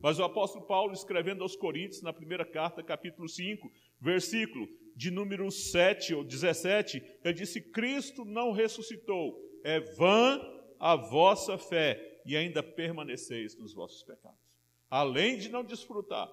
Mas 0.00 0.18
o 0.18 0.24
apóstolo 0.24 0.66
Paulo, 0.66 0.92
escrevendo 0.92 1.42
aos 1.42 1.54
Coríntios, 1.54 2.02
na 2.02 2.12
primeira 2.12 2.44
carta, 2.44 2.82
capítulo 2.82 3.28
5, 3.28 3.70
versículo 4.00 4.66
de 4.96 5.10
número 5.10 5.50
7 5.50 6.14
ou 6.14 6.24
17, 6.24 7.02
ele 7.22 7.34
disse: 7.34 7.60
Cristo 7.60 8.24
não 8.24 8.52
ressuscitou, 8.52 9.38
é 9.62 9.80
vã 9.80 10.40
a 10.78 10.96
vossa 10.96 11.58
fé 11.58 12.20
e 12.24 12.36
ainda 12.36 12.62
permaneceis 12.62 13.56
nos 13.56 13.74
vossos 13.74 14.02
pecados. 14.02 14.40
Além 14.88 15.38
de 15.38 15.48
não 15.48 15.62
desfrutar 15.62 16.30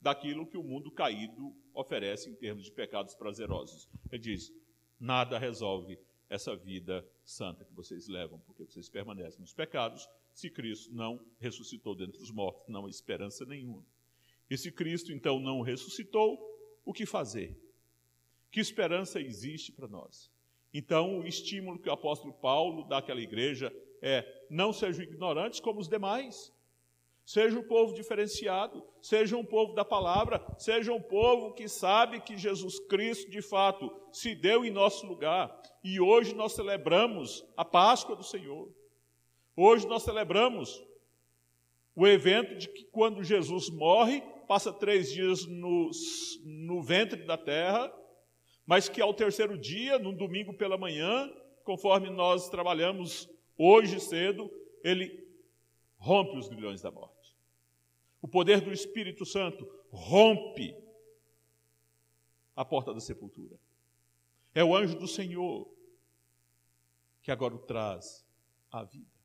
daquilo 0.00 0.46
que 0.46 0.56
o 0.56 0.62
mundo 0.62 0.90
caído 0.90 1.54
oferece 1.74 2.30
em 2.30 2.34
termos 2.34 2.64
de 2.64 2.72
pecados 2.72 3.14
prazerosos. 3.14 3.88
Ele 4.10 4.22
diz: 4.22 4.52
nada 4.98 5.38
resolve 5.38 5.98
essa 6.28 6.54
vida 6.54 7.06
santa 7.24 7.64
que 7.64 7.74
vocês 7.74 8.06
levam, 8.06 8.38
porque 8.40 8.64
vocês 8.64 8.88
permanecem 8.88 9.40
nos 9.40 9.54
pecados. 9.54 10.08
Se 10.38 10.48
Cristo 10.48 10.94
não 10.94 11.18
ressuscitou 11.40 11.96
dentre 11.96 12.22
os 12.22 12.30
mortos, 12.30 12.62
não 12.68 12.86
há 12.86 12.88
esperança 12.88 13.44
nenhuma. 13.44 13.84
E 14.48 14.56
se 14.56 14.70
Cristo 14.70 15.10
então 15.10 15.40
não 15.40 15.62
ressuscitou, 15.62 16.38
o 16.84 16.92
que 16.92 17.04
fazer? 17.04 17.60
Que 18.48 18.60
esperança 18.60 19.20
existe 19.20 19.72
para 19.72 19.88
nós? 19.88 20.30
Então, 20.72 21.18
o 21.18 21.26
estímulo 21.26 21.80
que 21.80 21.88
o 21.88 21.92
apóstolo 21.92 22.32
Paulo 22.32 22.84
dá 22.84 22.98
àquela 22.98 23.20
igreja 23.20 23.74
é: 24.00 24.46
não 24.48 24.72
sejam 24.72 25.02
ignorantes 25.02 25.58
como 25.58 25.80
os 25.80 25.88
demais. 25.88 26.54
Seja 27.26 27.58
um 27.58 27.66
povo 27.66 27.92
diferenciado, 27.92 28.86
seja 29.02 29.36
um 29.36 29.44
povo 29.44 29.74
da 29.74 29.84
palavra, 29.84 30.40
seja 30.56 30.92
um 30.92 31.02
povo 31.02 31.52
que 31.52 31.66
sabe 31.66 32.20
que 32.20 32.36
Jesus 32.36 32.78
Cristo 32.86 33.28
de 33.28 33.42
fato 33.42 33.90
se 34.12 34.36
deu 34.36 34.64
em 34.64 34.70
nosso 34.70 35.04
lugar. 35.04 35.60
E 35.82 35.98
hoje 35.98 36.32
nós 36.32 36.52
celebramos 36.52 37.44
a 37.56 37.64
Páscoa 37.64 38.14
do 38.14 38.22
Senhor. 38.22 38.72
Hoje 39.60 39.88
nós 39.88 40.04
celebramos 40.04 40.80
o 41.92 42.06
evento 42.06 42.54
de 42.54 42.68
que 42.68 42.84
quando 42.84 43.24
Jesus 43.24 43.68
morre, 43.68 44.20
passa 44.46 44.72
três 44.72 45.10
dias 45.12 45.46
no, 45.46 45.90
no 46.44 46.80
ventre 46.80 47.24
da 47.24 47.36
terra, 47.36 47.92
mas 48.64 48.88
que 48.88 49.00
ao 49.00 49.12
terceiro 49.12 49.58
dia, 49.58 49.98
num 49.98 50.14
domingo 50.14 50.54
pela 50.54 50.78
manhã, 50.78 51.28
conforme 51.64 52.08
nós 52.08 52.48
trabalhamos 52.48 53.28
hoje 53.58 53.98
cedo, 53.98 54.48
ele 54.84 55.26
rompe 55.96 56.38
os 56.38 56.46
grilhões 56.46 56.80
da 56.80 56.92
morte. 56.92 57.36
O 58.22 58.28
poder 58.28 58.60
do 58.60 58.70
Espírito 58.70 59.26
Santo 59.26 59.68
rompe 59.90 60.72
a 62.54 62.64
porta 62.64 62.94
da 62.94 63.00
sepultura. 63.00 63.58
É 64.54 64.62
o 64.62 64.76
anjo 64.76 64.96
do 64.96 65.08
Senhor 65.08 65.68
que 67.20 67.32
agora 67.32 67.56
o 67.56 67.58
traz 67.58 68.24
à 68.70 68.84
vida. 68.84 69.17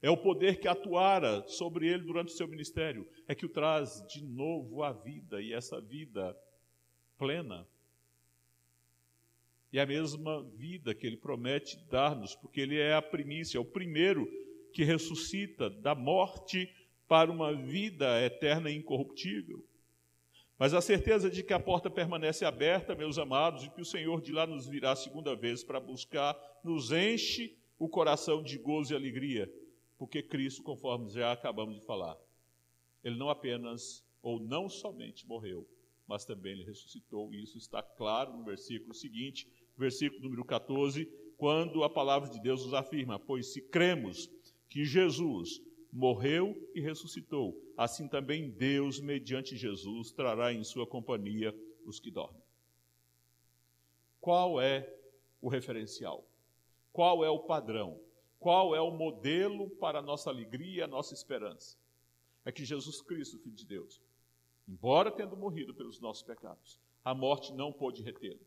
É 0.00 0.10
o 0.10 0.16
poder 0.16 0.60
que 0.60 0.68
atuara 0.68 1.46
sobre 1.48 1.88
ele 1.88 2.04
durante 2.04 2.28
o 2.28 2.36
seu 2.36 2.46
ministério, 2.46 3.08
é 3.26 3.34
que 3.34 3.46
o 3.46 3.48
traz 3.48 4.04
de 4.08 4.22
novo 4.22 4.82
à 4.82 4.92
vida, 4.92 5.40
e 5.42 5.52
essa 5.52 5.80
vida 5.80 6.36
plena 7.18 7.66
e 9.72 9.78
a 9.78 9.86
mesma 9.86 10.42
vida 10.56 10.94
que 10.94 11.06
ele 11.06 11.16
promete 11.16 11.76
dar-nos, 11.90 12.34
porque 12.34 12.60
ele 12.60 12.78
é 12.78 12.94
a 12.94 13.02
primícia, 13.02 13.58
é 13.58 13.60
o 13.60 13.64
primeiro 13.64 14.26
que 14.72 14.82
ressuscita 14.82 15.68
da 15.68 15.94
morte 15.94 16.72
para 17.06 17.30
uma 17.30 17.54
vida 17.54 18.22
eterna 18.24 18.70
e 18.70 18.76
incorruptível. 18.76 19.64
Mas 20.58 20.74
a 20.74 20.80
certeza 20.80 21.30
de 21.30 21.42
que 21.42 21.52
a 21.52 21.60
porta 21.60 21.88
permanece 21.88 22.44
aberta, 22.44 22.94
meus 22.94 23.18
amados, 23.18 23.64
e 23.64 23.70
que 23.70 23.80
o 23.80 23.84
Senhor 23.84 24.20
de 24.20 24.32
lá 24.32 24.46
nos 24.46 24.66
virá 24.66 24.92
a 24.92 24.96
segunda 24.96 25.36
vez 25.36 25.62
para 25.62 25.78
buscar, 25.78 26.36
nos 26.64 26.90
enche 26.90 27.56
o 27.78 27.88
coração 27.88 28.42
de 28.42 28.58
gozo 28.58 28.92
e 28.92 28.96
alegria, 28.96 29.52
porque 29.98 30.22
Cristo, 30.22 30.62
conforme 30.62 31.10
já 31.10 31.32
acabamos 31.32 31.74
de 31.74 31.84
falar, 31.84 32.16
ele 33.02 33.16
não 33.16 33.28
apenas 33.28 34.06
ou 34.22 34.40
não 34.40 34.68
somente 34.68 35.26
morreu, 35.26 35.68
mas 36.06 36.24
também 36.24 36.52
ele 36.52 36.64
ressuscitou, 36.64 37.34
e 37.34 37.42
isso 37.42 37.58
está 37.58 37.82
claro 37.82 38.36
no 38.36 38.44
versículo 38.44 38.94
seguinte, 38.94 39.46
versículo 39.76 40.22
número 40.22 40.44
14, 40.44 41.04
quando 41.36 41.84
a 41.84 41.90
palavra 41.90 42.28
de 42.30 42.40
Deus 42.40 42.64
nos 42.64 42.74
afirma: 42.74 43.18
Pois 43.18 43.52
se 43.52 43.60
cremos 43.60 44.30
que 44.68 44.84
Jesus 44.84 45.60
morreu 45.92 46.56
e 46.74 46.80
ressuscitou, 46.80 47.56
assim 47.76 48.08
também 48.08 48.50
Deus, 48.50 49.00
mediante 49.00 49.56
Jesus, 49.56 50.10
trará 50.12 50.52
em 50.52 50.64
sua 50.64 50.86
companhia 50.86 51.54
os 51.84 51.98
que 51.98 52.10
dormem. 52.10 52.42
Qual 54.20 54.60
é 54.60 54.92
o 55.40 55.48
referencial? 55.48 56.26
Qual 56.92 57.24
é 57.24 57.30
o 57.30 57.38
padrão? 57.38 58.00
Qual 58.38 58.74
é 58.74 58.80
o 58.80 58.90
modelo 58.90 59.68
para 59.70 59.98
a 59.98 60.02
nossa 60.02 60.30
alegria 60.30 60.80
e 60.80 60.82
a 60.82 60.86
nossa 60.86 61.12
esperança? 61.14 61.76
É 62.44 62.52
que 62.52 62.64
Jesus 62.64 63.00
Cristo, 63.02 63.38
Filho 63.38 63.54
de 63.54 63.66
Deus, 63.66 64.00
embora 64.66 65.10
tendo 65.10 65.36
morrido 65.36 65.74
pelos 65.74 66.00
nossos 66.00 66.22
pecados, 66.22 66.80
a 67.04 67.14
morte 67.14 67.52
não 67.52 67.72
pôde 67.72 68.02
retê-lo. 68.02 68.40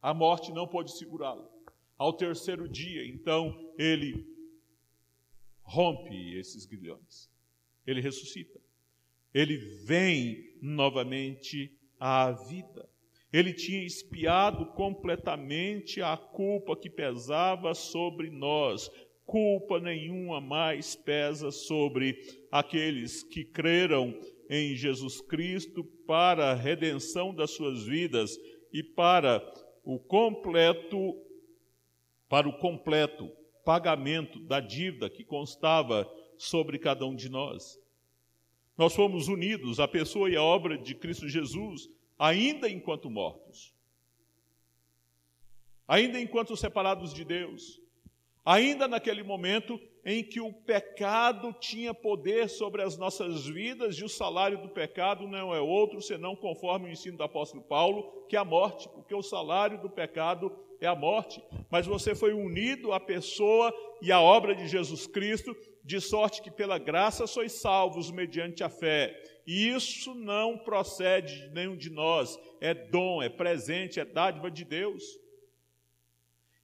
A 0.00 0.14
morte 0.14 0.52
não 0.52 0.66
pôde 0.66 0.96
segurá-lo. 0.96 1.50
Ao 1.96 2.12
terceiro 2.12 2.68
dia, 2.68 3.04
então, 3.04 3.74
ele 3.76 4.24
rompe 5.62 6.38
esses 6.38 6.64
grilhões. 6.64 7.28
Ele 7.84 8.00
ressuscita. 8.00 8.60
Ele 9.34 9.56
vem 9.56 10.56
novamente 10.62 11.76
à 11.98 12.30
vida. 12.30 12.88
Ele 13.32 13.52
tinha 13.52 13.84
espiado 13.84 14.66
completamente 14.72 16.00
a 16.00 16.16
culpa 16.16 16.76
que 16.76 16.88
pesava 16.88 17.74
sobre 17.74 18.30
nós. 18.30 18.90
Culpa 19.26 19.78
nenhuma 19.78 20.40
mais 20.40 20.96
pesa 20.96 21.50
sobre 21.50 22.18
aqueles 22.50 23.22
que 23.22 23.44
creram 23.44 24.18
em 24.48 24.74
Jesus 24.74 25.20
Cristo 25.20 25.84
para 26.06 26.50
a 26.50 26.54
redenção 26.54 27.34
das 27.34 27.50
suas 27.50 27.84
vidas 27.84 28.38
e 28.72 28.82
para 28.82 29.42
o 29.84 29.98
completo 29.98 31.22
para 32.28 32.46
o 32.46 32.58
completo 32.58 33.30
pagamento 33.64 34.38
da 34.40 34.60
dívida 34.60 35.08
que 35.08 35.24
constava 35.24 36.10
sobre 36.36 36.78
cada 36.78 37.06
um 37.06 37.14
de 37.14 37.28
nós. 37.28 37.78
Nós 38.76 38.94
fomos 38.94 39.28
unidos 39.28 39.80
à 39.80 39.88
pessoa 39.88 40.30
e 40.30 40.36
à 40.36 40.42
obra 40.42 40.78
de 40.78 40.94
Cristo 40.94 41.28
Jesus, 41.28 41.88
ainda 42.18 42.68
enquanto 42.68 43.08
mortos, 43.08 43.74
ainda 45.86 46.20
enquanto 46.20 46.56
separados 46.56 47.14
de 47.14 47.24
Deus, 47.24 47.80
ainda 48.44 48.88
naquele 48.88 49.22
momento 49.22 49.80
em 50.04 50.24
que 50.24 50.40
o 50.40 50.52
pecado 50.52 51.52
tinha 51.60 51.92
poder 51.92 52.48
sobre 52.48 52.82
as 52.82 52.96
nossas 52.96 53.46
vidas 53.46 53.96
e 53.96 54.04
o 54.04 54.08
salário 54.08 54.56
do 54.62 54.68
pecado 54.70 55.28
não 55.28 55.54
é 55.54 55.60
outro 55.60 56.00
senão 56.00 56.34
conforme 56.34 56.88
o 56.88 56.90
ensino 56.90 57.18
do 57.18 57.22
apóstolo 57.22 57.62
Paulo, 57.62 58.26
que 58.28 58.36
é 58.36 58.38
a 58.38 58.44
morte, 58.44 58.88
porque 58.88 59.14
o 59.14 59.22
salário 59.22 59.80
do 59.80 59.90
pecado 59.90 60.50
é 60.80 60.86
a 60.86 60.94
morte. 60.94 61.42
Mas 61.70 61.86
você 61.86 62.14
foi 62.14 62.32
unido 62.32 62.92
à 62.92 63.00
pessoa 63.00 63.72
e 64.00 64.10
à 64.10 64.20
obra 64.20 64.54
de 64.54 64.66
Jesus 64.66 65.06
Cristo 65.06 65.54
de 65.84 66.00
sorte 66.00 66.42
que 66.42 66.50
pela 66.50 66.78
graça 66.78 67.26
sois 67.26 67.52
salvos 67.60 68.10
mediante 68.10 68.62
a 68.62 68.68
fé. 68.68 69.22
E 69.48 69.70
isso 69.70 70.14
não 70.14 70.58
procede 70.58 71.48
de 71.48 71.54
nenhum 71.54 71.74
de 71.74 71.88
nós, 71.88 72.38
é 72.60 72.74
dom, 72.74 73.22
é 73.22 73.30
presente, 73.30 73.98
é 73.98 74.04
dádiva 74.04 74.50
de 74.50 74.62
Deus. 74.62 75.02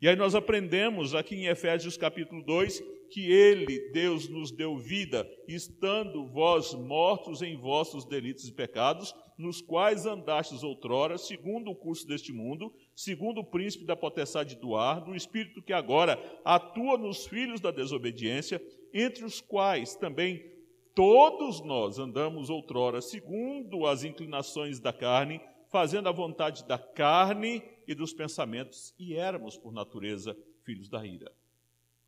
E 0.03 0.07
aí 0.07 0.15
nós 0.15 0.35
aprendemos 0.35 1.15
aqui 1.15 1.35
em 1.35 1.47
Efésios 1.47 1.97
capítulo 1.97 2.43
2 2.43 2.83
que 3.11 3.33
ele, 3.33 3.91
Deus, 3.91 4.29
nos 4.29 4.51
deu 4.51 4.77
vida, 4.77 5.27
estando 5.49 6.27
vós 6.27 6.75
mortos 6.75 7.41
em 7.41 7.57
vossos 7.57 8.05
delitos 8.05 8.47
e 8.49 8.53
pecados, 8.53 9.15
nos 9.39 9.63
quais 9.63 10.05
andastes 10.05 10.63
outrora, 10.63 11.17
segundo 11.17 11.71
o 11.71 11.77
curso 11.77 12.07
deste 12.07 12.35
mundo, 12.35 12.71
segundo 12.95 13.41
o 13.41 13.45
príncipe 13.45 13.87
da 13.87 13.97
potestade 13.97 14.57
do 14.57 14.77
ar, 14.77 15.01
do 15.01 15.17
espírito 15.17 15.63
que 15.63 15.73
agora 15.73 16.23
atua 16.45 16.99
nos 16.99 17.27
filhos 17.27 17.63
da 17.63 17.71
desobediência, 17.71 18.61
entre 18.93 19.25
os 19.25 19.41
quais 19.41 19.97
também 19.97 20.54
todos 20.95 21.61
nós 21.61 21.99
andamos 21.99 22.49
outrora, 22.51 23.03
segundo 23.03 23.87
as 23.87 24.05
inclinações 24.05 24.79
da 24.79 24.93
carne, 24.93 25.41
fazendo 25.69 26.09
a 26.09 26.13
vontade 26.13 26.65
da 26.65 26.79
carne 26.79 27.63
e 27.87 27.95
dos 27.95 28.13
pensamentos, 28.13 28.95
e 28.99 29.15
éramos, 29.15 29.57
por 29.57 29.73
natureza, 29.73 30.37
filhos 30.63 30.89
da 30.89 31.05
ira. 31.05 31.33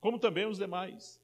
Como 0.00 0.18
também 0.18 0.46
os 0.46 0.58
demais. 0.58 1.20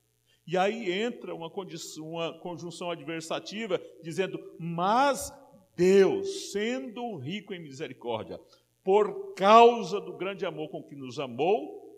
E 0.46 0.57
aí 0.57 0.90
entra 0.90 1.35
uma, 1.35 1.48
condição, 1.48 2.11
uma 2.11 2.37
conjunção 2.40 2.90
adversativa, 2.90 3.81
dizendo: 4.03 4.40
Mas 4.59 5.33
Deus, 5.77 6.51
sendo 6.51 7.16
rico 7.16 7.55
em 7.55 7.61
misericórdia, 7.61 8.40
por 8.83 9.35
causa 9.35 10.01
do 10.01 10.12
grande 10.12 10.44
amor 10.44 10.68
com 10.68 10.83
que 10.83 10.96
nos 10.96 11.20
amou, 11.20 11.96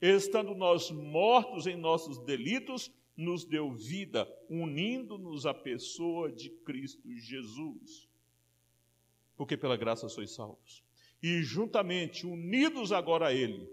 estando 0.00 0.54
nós 0.54 0.90
mortos 0.90 1.66
em 1.66 1.76
nossos 1.76 2.18
delitos, 2.18 2.92
nos 3.16 3.44
deu 3.44 3.72
vida, 3.72 4.28
unindo-nos 4.48 5.46
à 5.46 5.54
pessoa 5.54 6.30
de 6.30 6.50
Cristo 6.50 7.10
Jesus. 7.14 8.08
Porque 9.36 9.56
pela 9.56 9.76
graça 9.76 10.08
sois 10.08 10.32
salvos. 10.32 10.84
E 11.22 11.42
juntamente, 11.42 12.26
unidos 12.26 12.92
agora 12.92 13.28
a 13.28 13.32
Ele, 13.34 13.68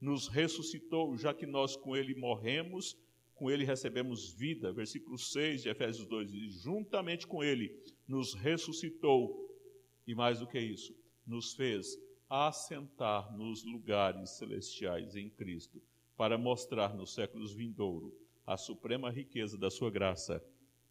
nos 0.00 0.28
ressuscitou, 0.28 1.16
já 1.16 1.32
que 1.32 1.46
nós 1.46 1.74
com 1.74 1.96
Ele 1.96 2.14
morremos, 2.14 2.96
com 3.34 3.50
Ele 3.50 3.64
recebemos 3.64 4.30
vida. 4.34 4.72
Versículo 4.72 5.18
6 5.18 5.62
de 5.62 5.70
Efésios 5.70 6.06
2 6.06 6.32
E 6.32 6.50
juntamente 6.50 7.26
com 7.26 7.42
Ele 7.42 7.74
nos 8.06 8.34
ressuscitou, 8.34 9.42
e 10.06 10.14
mais 10.14 10.40
do 10.40 10.46
que 10.46 10.58
isso, 10.58 10.94
nos 11.26 11.54
fez 11.54 11.98
assentar 12.28 13.34
nos 13.36 13.64
lugares 13.64 14.30
celestiais 14.36 15.16
em 15.16 15.30
Cristo, 15.30 15.80
para 16.16 16.36
mostrar 16.36 16.94
nos 16.94 17.14
séculos 17.14 17.54
vindouros 17.54 18.23
a 18.46 18.56
suprema 18.56 19.10
riqueza 19.10 19.56
da 19.56 19.70
sua 19.70 19.90
graça 19.90 20.44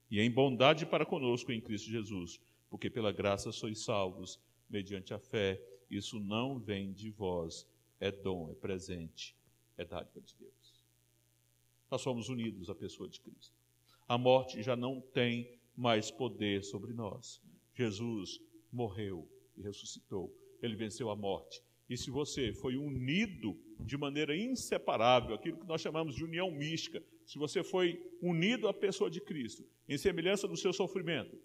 e 0.10 0.20
em 0.20 0.30
bondade 0.30 0.86
para 0.86 1.06
conosco 1.06 1.52
em 1.52 1.62
Cristo 1.62 1.90
Jesus, 1.90 2.40
porque 2.70 2.90
pela 2.90 3.12
graça 3.12 3.52
sois 3.52 3.84
salvos 3.84 4.40
mediante 4.70 5.14
a 5.14 5.20
fé. 5.20 5.62
Isso 5.90 6.20
não 6.20 6.60
vem 6.60 6.92
de 6.94 7.10
vós, 7.10 7.68
é 8.00 8.12
dom, 8.12 8.50
é 8.50 8.56
presente, 8.56 9.36
é 9.78 9.86
dádiva 9.86 10.22
de 10.22 10.36
Deus. 10.36 10.84
Nós 11.90 12.02
somos 12.02 12.30
unidos 12.30 12.70
à 12.70 12.76
pessoa 12.76 13.08
de 13.08 13.20
Cristo. 13.20 13.56
A 14.08 14.18
morte 14.18 14.62
já 14.62 14.76
não 14.76 15.00
tem 15.00 15.60
mais 15.76 16.10
poder 16.10 16.64
sobre 16.64 16.94
nós. 16.94 17.42
Jesus 17.74 18.40
morreu 18.72 19.28
e 19.56 19.62
ressuscitou 19.62 20.34
ele 20.66 20.76
venceu 20.76 21.10
a 21.10 21.16
morte. 21.16 21.62
E 21.90 21.98
se 21.98 22.10
você 22.10 22.54
foi 22.54 22.76
unido 22.76 23.58
de 23.80 23.98
maneira 23.98 24.36
inseparável, 24.36 25.36
aquilo 25.36 25.58
que 25.58 25.68
nós 25.68 25.82
chamamos 25.82 26.16
de 26.16 26.24
união 26.24 26.50
mística, 26.50 27.04
se 27.26 27.38
você 27.38 27.64
foi 27.64 28.02
unido 28.22 28.68
à 28.68 28.74
pessoa 28.74 29.10
de 29.10 29.20
Cristo, 29.20 29.66
em 29.88 29.98
semelhança 29.98 30.48
do 30.48 30.58
seu 30.58 30.72
sofrimento, 30.72 31.38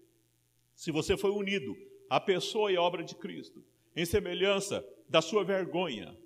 se 0.73 0.91
você 0.91 1.17
foi 1.17 1.31
unido 1.31 1.75
à 2.09 2.19
pessoa 2.19 2.71
e 2.71 2.77
à 2.77 2.81
obra 2.81 3.03
de 3.03 3.15
Cristo, 3.15 3.63
em 3.95 4.05
semelhança 4.05 4.85
da 5.09 5.21
sua 5.21 5.43
vergonha, 5.43 6.17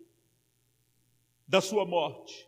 da 1.48 1.60
sua 1.60 1.86
morte, 1.86 2.48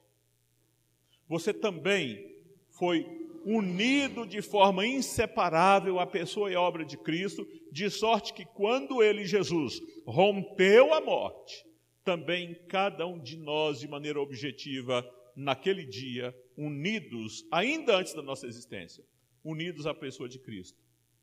você 1.28 1.54
também 1.54 2.36
foi 2.70 3.25
unido 3.46 4.26
de 4.26 4.42
forma 4.42 4.88
inseparável 4.88 6.00
à 6.00 6.08
pessoa 6.08 6.52
e 6.52 6.56
obra 6.56 6.84
de 6.84 6.98
Cristo, 6.98 7.48
de 7.72 7.90
sorte 7.92 8.34
que 8.34 8.44
quando 8.44 9.04
ele, 9.04 9.24
Jesus, 9.24 9.80
rompeu 10.06 10.94
a 10.96 11.00
morte, 11.00 11.64
também 12.04 12.56
cada 12.68 13.06
um 13.06 13.20
de 13.20 13.38
nós, 13.38 13.80
de 13.80 13.88
maneira 13.88 14.20
objetiva, 14.20 15.08
naquele 15.36 15.86
dia, 15.86 16.36
unidos, 16.58 17.46
ainda 17.52 17.98
antes 17.98 18.14
da 18.14 18.24
nossa 18.24 18.48
existência, 18.48 19.04
unidos 19.44 19.86
à 19.86 19.94
pessoa 19.94 20.28
de 20.28 20.40
Cristo, 20.40 20.82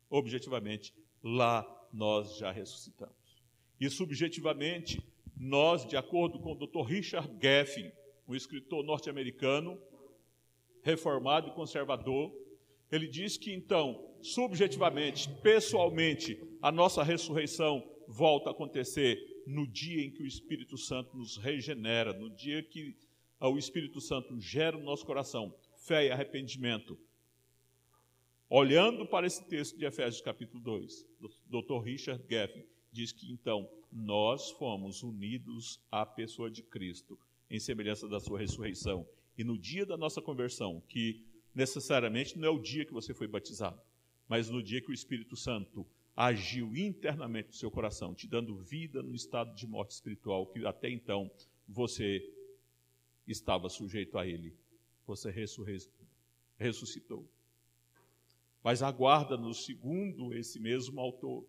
objetivamente, 0.09 0.93
lá 1.21 1.65
nós 1.91 2.37
já 2.37 2.51
ressuscitamos. 2.51 3.15
E 3.79 3.89
subjetivamente, 3.89 5.03
nós, 5.35 5.85
de 5.85 5.97
acordo 5.97 6.39
com 6.39 6.53
o 6.53 6.55
Dr. 6.55 6.87
Richard 6.87 7.29
Geffen, 7.41 7.91
um 8.27 8.33
escritor 8.33 8.83
norte-americano, 8.83 9.77
reformado 10.83 11.47
e 11.47 11.53
conservador, 11.53 12.31
ele 12.91 13.07
diz 13.07 13.37
que 13.37 13.51
então, 13.51 14.15
subjetivamente, 14.21 15.29
pessoalmente, 15.41 16.39
a 16.61 16.71
nossa 16.71 17.01
ressurreição 17.01 17.83
volta 18.07 18.49
a 18.49 18.51
acontecer 18.51 19.17
no 19.47 19.65
dia 19.65 20.03
em 20.03 20.11
que 20.11 20.21
o 20.21 20.27
Espírito 20.27 20.77
Santo 20.77 21.17
nos 21.17 21.37
regenera, 21.37 22.13
no 22.13 22.29
dia 22.29 22.61
que 22.61 22.95
o 23.39 23.57
Espírito 23.57 23.99
Santo 23.99 24.39
gera 24.39 24.77
no 24.77 24.83
nosso 24.83 25.05
coração 25.05 25.53
fé 25.75 26.05
e 26.05 26.11
arrependimento. 26.11 26.97
Olhando 28.49 29.05
para 29.05 29.25
esse 29.25 29.43
texto 29.47 29.77
de 29.77 29.85
Efésios 29.85 30.21
capítulo 30.21 30.61
2, 30.61 31.07
o 31.19 31.61
Dr. 31.61 31.83
Richard 31.83 32.23
Geffen 32.29 32.65
diz 32.91 33.11
que 33.11 33.31
então 33.31 33.67
nós 33.91 34.51
fomos 34.51 35.01
unidos 35.01 35.81
à 35.91 36.05
pessoa 36.05 36.51
de 36.51 36.61
Cristo 36.61 37.17
em 37.49 37.59
semelhança 37.59 38.07
da 38.07 38.19
sua 38.19 38.39
ressurreição 38.39 39.07
e 39.37 39.43
no 39.43 39.57
dia 39.57 39.85
da 39.85 39.97
nossa 39.97 40.21
conversão, 40.21 40.81
que 40.87 41.25
necessariamente 41.53 42.37
não 42.37 42.47
é 42.47 42.51
o 42.51 42.59
dia 42.59 42.85
que 42.85 42.93
você 42.93 43.13
foi 43.13 43.27
batizado, 43.27 43.81
mas 44.27 44.49
no 44.49 44.61
dia 44.61 44.81
que 44.81 44.91
o 44.91 44.93
Espírito 44.93 45.35
Santo 45.35 45.85
agiu 46.15 46.75
internamente 46.75 47.47
no 47.47 47.53
seu 47.53 47.71
coração, 47.71 48.13
te 48.13 48.27
dando 48.27 48.55
vida 48.57 49.01
no 49.01 49.15
estado 49.15 49.55
de 49.55 49.65
morte 49.65 49.91
espiritual 49.91 50.45
que 50.47 50.65
até 50.65 50.89
então 50.89 51.31
você 51.67 52.21
estava 53.27 53.69
sujeito 53.69 54.17
a 54.17 54.27
ele. 54.27 54.55
Você 55.07 55.31
ressuscitou. 56.57 57.27
Mas 58.63 58.81
aguarda-nos, 58.81 59.65
segundo 59.65 60.33
esse 60.33 60.59
mesmo 60.59 60.99
autor, 61.01 61.45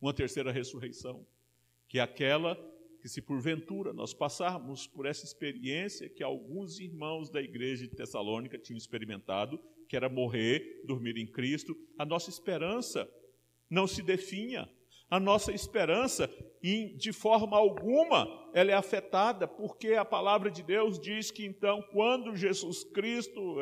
uma 0.00 0.14
terceira 0.14 0.52
ressurreição, 0.52 1.26
que 1.88 1.98
é 1.98 2.02
aquela 2.02 2.54
que 3.04 3.08
se 3.10 3.20
porventura 3.20 3.92
nós 3.92 4.14
passarmos 4.14 4.86
por 4.86 5.04
essa 5.04 5.26
experiência 5.26 6.08
que 6.08 6.22
alguns 6.22 6.80
irmãos 6.80 7.28
da 7.28 7.38
igreja 7.38 7.86
de 7.86 7.94
Tessalônica 7.94 8.56
tinham 8.56 8.78
experimentado, 8.78 9.60
que 9.86 9.94
era 9.94 10.08
morrer, 10.08 10.80
dormir 10.86 11.18
em 11.18 11.26
Cristo, 11.26 11.76
a 11.98 12.06
nossa 12.06 12.30
esperança 12.30 13.06
não 13.68 13.86
se 13.86 14.00
definha. 14.00 14.66
A 15.10 15.20
nossa 15.20 15.52
esperança, 15.52 16.30
de 16.62 17.12
forma 17.12 17.58
alguma, 17.58 18.26
ela 18.54 18.70
é 18.70 18.74
afetada, 18.74 19.46
porque 19.46 19.92
a 19.92 20.04
palavra 20.06 20.50
de 20.50 20.62
Deus 20.62 20.98
diz 20.98 21.30
que 21.30 21.44
então, 21.44 21.82
quando 21.92 22.34
Jesus 22.34 22.84
Cristo 22.84 23.58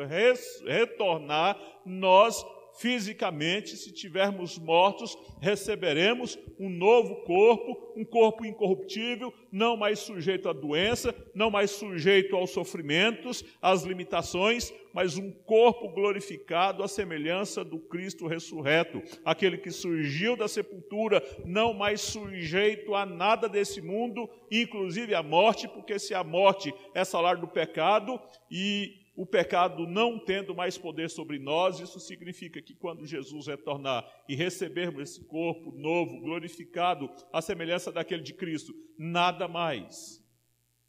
retornar, 0.65 1.59
nós 1.85 2.41
fisicamente, 2.75 3.77
se 3.77 3.91
tivermos 3.91 4.57
mortos, 4.57 5.17
receberemos 5.39 6.37
um 6.59 6.69
novo 6.69 7.17
corpo, 7.23 7.93
um 7.95 8.03
corpo 8.03 8.45
incorruptível, 8.45 9.33
não 9.51 9.77
mais 9.77 9.99
sujeito 9.99 10.49
à 10.49 10.53
doença, 10.53 11.13
não 11.35 11.51
mais 11.51 11.71
sujeito 11.71 12.35
aos 12.35 12.49
sofrimentos, 12.49 13.43
às 13.61 13.83
limitações, 13.83 14.73
mas 14.93 15.17
um 15.17 15.31
corpo 15.31 15.89
glorificado 15.89 16.83
à 16.83 16.87
semelhança 16.87 17.63
do 17.63 17.79
Cristo 17.79 18.27
ressurreto, 18.27 19.01
aquele 19.25 19.57
que 19.57 19.71
surgiu 19.71 20.35
da 20.35 20.47
sepultura, 20.47 21.21
não 21.45 21.73
mais 21.73 22.01
sujeito 22.01 22.93
a 22.95 23.05
nada 23.05 23.49
desse 23.49 23.81
mundo, 23.81 24.29
inclusive 24.51 25.13
à 25.15 25.23
morte, 25.23 25.67
porque 25.67 25.97
se 25.99 26.13
a 26.13 26.23
morte 26.23 26.73
é 26.93 27.03
salário 27.03 27.41
do 27.41 27.47
pecado 27.47 28.19
e 28.49 29.02
o 29.15 29.25
pecado 29.25 29.85
não 29.85 30.17
tendo 30.17 30.55
mais 30.55 30.77
poder 30.77 31.09
sobre 31.09 31.37
nós, 31.37 31.79
isso 31.79 31.99
significa 31.99 32.61
que 32.61 32.73
quando 32.73 33.05
Jesus 33.05 33.47
retornar 33.47 34.03
e 34.27 34.35
recebermos 34.35 35.03
esse 35.03 35.23
corpo 35.25 35.71
novo, 35.71 36.19
glorificado, 36.19 37.09
à 37.31 37.41
semelhança 37.41 37.91
daquele 37.91 38.23
de 38.23 38.33
Cristo, 38.33 38.73
nada 38.97 39.47
mais 39.47 40.23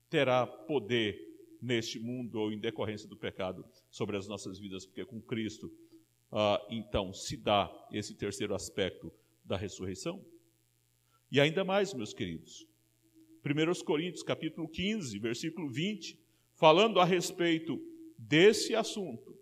terá 0.08 0.46
poder 0.46 1.20
neste 1.60 1.98
mundo 1.98 2.40
ou 2.40 2.52
em 2.52 2.58
decorrência 2.58 3.08
do 3.08 3.16
pecado 3.16 3.64
sobre 3.90 4.16
as 4.16 4.26
nossas 4.26 4.58
vidas, 4.58 4.86
porque 4.86 5.04
com 5.04 5.20
Cristo, 5.20 5.70
ah, 6.32 6.60
então, 6.70 7.12
se 7.12 7.36
dá 7.36 7.70
esse 7.92 8.14
terceiro 8.14 8.54
aspecto 8.54 9.12
da 9.44 9.56
ressurreição. 9.56 10.24
E 11.30 11.40
ainda 11.40 11.62
mais, 11.62 11.92
meus 11.92 12.14
queridos, 12.14 12.66
1 13.44 13.84
Coríntios 13.84 14.22
capítulo 14.22 14.66
15, 14.66 15.18
versículo 15.18 15.68
20, 15.68 16.18
falando 16.54 16.98
a 16.98 17.04
respeito 17.04 17.80
desse 18.28 18.74
assunto, 18.74 19.36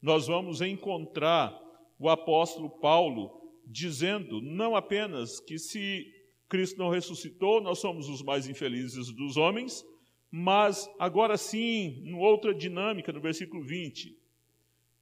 nós 0.00 0.26
vamos 0.26 0.60
encontrar 0.60 1.58
o 1.98 2.08
apóstolo 2.08 2.70
Paulo 2.70 3.40
dizendo 3.66 4.40
não 4.40 4.74
apenas 4.74 5.38
que 5.40 5.58
se 5.58 6.12
Cristo 6.48 6.78
não 6.78 6.90
ressuscitou, 6.90 7.60
nós 7.60 7.78
somos 7.78 8.08
os 8.08 8.22
mais 8.22 8.48
infelizes 8.48 9.10
dos 9.12 9.36
homens, 9.36 9.84
mas 10.30 10.88
agora 10.98 11.36
sim, 11.36 12.02
em 12.04 12.14
outra 12.14 12.54
dinâmica, 12.54 13.12
no 13.12 13.20
versículo 13.20 13.62
20, 13.62 14.16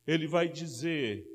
ele 0.06 0.26
vai 0.26 0.48
dizer, 0.48 1.26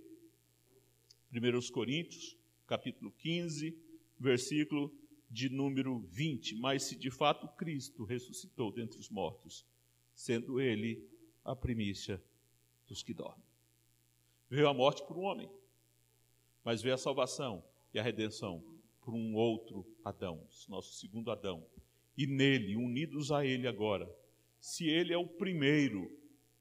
1 1.31 1.71
Coríntios, 1.71 2.37
capítulo 2.67 3.11
15, 3.19 3.75
versículo 4.19 4.93
de 5.29 5.49
número 5.49 5.99
20, 5.99 6.55
mas 6.57 6.83
se 6.83 6.95
de 6.95 7.09
fato 7.09 7.47
Cristo 7.57 8.03
ressuscitou 8.03 8.71
dentre 8.71 8.99
os 8.99 9.09
mortos, 9.09 9.65
sendo 10.13 10.61
ele 10.61 11.03
a 11.43 11.55
primícia 11.55 12.21
dos 12.87 13.03
que 13.03 13.13
dormem. 13.13 13.45
Veio 14.49 14.67
a 14.67 14.73
morte 14.73 15.03
por 15.03 15.17
um 15.17 15.23
homem, 15.23 15.49
mas 16.63 16.81
veio 16.81 16.95
a 16.95 16.97
salvação 16.97 17.63
e 17.93 17.99
a 17.99 18.03
redenção 18.03 18.63
por 19.01 19.13
um 19.13 19.35
outro 19.35 19.85
Adão, 20.03 20.47
nosso 20.69 20.93
segundo 20.93 21.31
Adão. 21.31 21.65
E 22.17 22.25
nele, 22.25 22.75
unidos 22.75 23.31
a 23.31 23.45
ele 23.45 23.67
agora, 23.67 24.09
se 24.59 24.87
ele 24.87 25.13
é 25.13 25.17
o 25.17 25.27
primeiro 25.27 26.09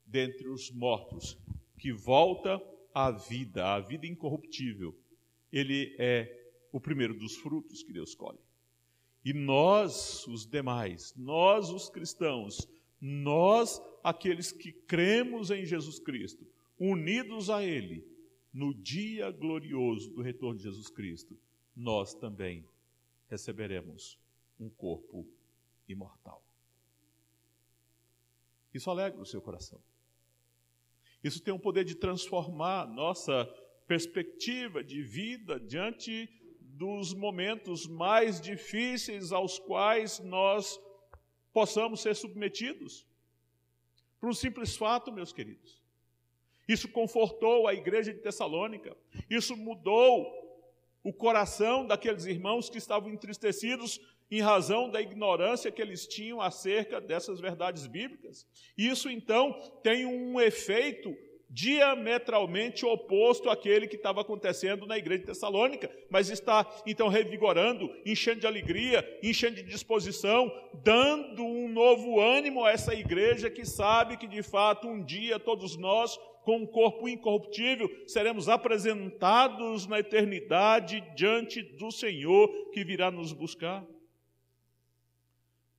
dentre 0.05 0.49
os 0.49 0.71
mortos 0.71 1.39
que 1.79 1.93
volta 1.93 2.61
à 2.95 3.11
vida, 3.11 3.75
à 3.75 3.81
vida 3.81 4.07
incorruptível, 4.07 4.99
ele 5.53 5.95
é 5.99 6.43
o 6.73 6.81
primeiro 6.81 7.15
dos 7.15 7.37
frutos 7.37 7.83
que 7.83 7.93
Deus 7.93 8.15
colhe. 8.15 8.41
E 9.25 9.33
nós, 9.33 10.27
os 10.27 10.45
demais, 10.45 11.15
nós, 11.17 11.71
os 11.71 11.89
cristãos, 11.89 12.69
nós, 13.01 13.81
aqueles 14.03 14.53
que 14.53 14.73
cremos 14.73 15.51
em 15.51 15.65
Jesus 15.65 15.99
Cristo, 15.99 16.47
unidos 16.79 17.51
a 17.51 17.63
Ele, 17.63 18.05
no 18.53 18.75
dia 18.75 19.31
glorioso 19.31 20.11
do 20.11 20.23
retorno 20.23 20.59
de 20.59 20.65
Jesus 20.65 20.89
Cristo, 20.89 21.39
nós 21.75 22.15
também 22.15 22.65
receberemos 23.29 24.19
um 24.61 24.69
corpo 24.69 25.27
imortal. 25.89 26.45
Isso 28.75 28.91
alegra 28.91 29.21
o 29.21 29.27
seu 29.27 29.41
coração. 29.41 29.81
Isso 31.23 31.41
tem 31.41 31.55
o 31.55 31.59
poder 31.59 31.85
de 31.85 31.95
transformar 31.95 32.87
nossa 32.87 33.45
perspectiva 33.87 34.83
de 34.83 35.03
vida 35.03 35.61
diante 35.61 36.29
dos 36.61 37.15
momentos 37.15 37.87
mais 37.87 38.41
difíceis 38.41 39.33
aos 39.33 39.59
quais 39.59 40.19
nós 40.21 40.81
possamos 41.53 42.01
ser 42.01 42.17
submetidos. 42.17 43.07
Por 44.23 44.29
um 44.29 44.33
simples 44.33 44.77
fato, 44.77 45.11
meus 45.11 45.33
queridos. 45.33 45.83
Isso 46.69 46.89
confortou 46.89 47.67
a 47.67 47.75
igreja 47.75 48.15
de 48.15 48.21
Tessalônica. 48.21 48.97
Isso 49.29 49.57
mudou 49.57 50.33
o 51.03 51.13
coração 51.13 51.85
daqueles 51.85 52.25
irmãos 52.25 52.71
que 52.71 52.79
estavam 52.79 53.11
entristecidos 53.11 54.01
em 54.31 54.41
razão 54.41 54.89
da 54.89 55.03
ignorância 55.03 55.73
que 55.73 55.83
eles 55.83 56.07
tinham 56.07 56.41
acerca 56.41 57.01
dessas 57.01 57.41
verdades 57.41 57.89
bíblicas. 57.89 58.47
Isso 58.79 59.11
então 59.11 59.59
tem 59.83 60.07
um 60.07 60.41
efeito 60.41 61.19
diametralmente 61.53 62.87
oposto 62.87 63.51
àquele 63.51 63.87
que 63.87 63.97
estava 63.97 64.23
acontecendo 64.23 64.87
na 64.87 64.97
igreja 64.97 65.21
de 65.21 65.27
Tessalônica, 65.27 65.91
mas 66.09 66.31
está 66.31 66.67
então 66.87 67.09
revigorando, 67.09 67.95
enchendo 68.07 68.41
de 68.41 68.47
alegria, 68.47 69.07
enchendo 69.23 69.57
de 69.57 69.63
disposição, 69.63 70.51
dando 70.83 71.45
um 71.45 71.69
novo 71.69 72.19
ânimo 72.19 72.65
a 72.65 72.71
essa 72.71 72.95
igreja 72.95 73.51
que 73.51 73.67
sabe 73.67 74.17
que 74.17 74.27
de 74.27 74.43
fato 74.43 74.89
um 74.89 75.05
dia 75.05 75.39
todos 75.39 75.77
nós, 75.77 76.19
com 76.43 76.57
um 76.57 76.67
corpo 76.67 77.07
incorruptível, 77.07 77.89
seremos 78.07 78.49
apresentados 78.49 79.87
na 79.87 79.99
eternidade 79.99 81.05
diante 81.15 81.63
do 81.63 81.93
Senhor 81.93 82.49
que 82.73 82.83
virá 82.83 83.11
nos 83.11 83.33
buscar. 83.33 83.85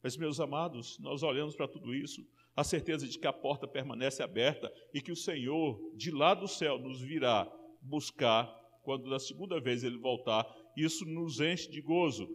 Mas, 0.04 0.16
meus 0.18 0.40
amados, 0.40 1.00
nós 1.00 1.24
olhamos 1.24 1.56
para 1.56 1.68
tudo 1.68 1.96
isso 1.96 2.24
a 2.56 2.64
certeza 2.64 3.08
de 3.08 3.18
que 3.18 3.28
a 3.28 3.34
porta 3.34 3.68
permanece 3.68 4.22
aberta 4.22 4.72
e 4.94 5.02
que 5.02 5.12
o 5.12 5.16
Senhor, 5.16 5.80
de 5.96 6.12
lá 6.12 6.34
do 6.34 6.48
céu, 6.48 6.78
nos 6.78 7.02
virá 7.02 7.52
buscar 7.82 8.46
quando 8.84 9.10
da 9.10 9.20
segunda 9.20 9.60
vez 9.60 9.84
ele 9.84 9.98
voltar. 9.98 10.46
Isso 10.76 11.06
nos 11.06 11.40
enche 11.40 11.70
de 11.70 11.82
gozo. 11.82 12.28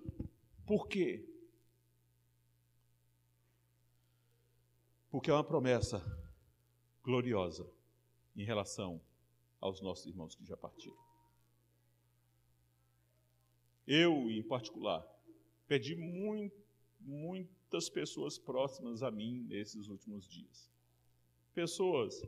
Por 0.67 0.89
quê? 0.89 1.25
Porque 5.11 5.31
é 5.31 5.35
uma 5.35 5.45
promessa 5.45 6.03
gloriosa 7.03 7.71
em 8.37 8.45
relação 8.45 9.01
aos 9.61 9.81
nossos 9.81 10.07
irmãos 10.07 10.35
que 10.35 10.45
já 10.45 10.57
partiram. 10.57 10.97
Eu, 13.87 14.31
em 14.31 14.43
particular, 14.43 15.07
perdi 15.67 15.97
muito, 15.97 16.63
muito 17.01 17.58
muitas 17.69 17.91
pessoas 17.91 18.39
próximas 18.39 19.03
a 19.03 19.11
mim 19.11 19.45
nesses 19.47 19.89
últimos 19.89 20.27
dias. 20.27 20.73
Pessoas 21.55 22.23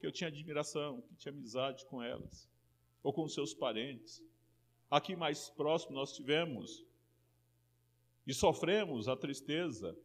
que 0.00 0.06
eu 0.06 0.10
tinha 0.10 0.26
admiração, 0.26 1.00
que 1.02 1.14
tinha 1.14 1.32
amizade 1.32 1.86
com 1.86 2.02
elas, 2.02 2.48
ou 3.00 3.12
com 3.12 3.28
seus 3.28 3.54
parentes. 3.54 4.20
Aqui 4.90 5.14
mais 5.14 5.48
próximo 5.50 5.94
nós 5.94 6.12
tivemos 6.12 6.84
e 8.26 8.34
sofremos 8.34 9.06
a 9.06 9.16
tristeza 9.16 9.96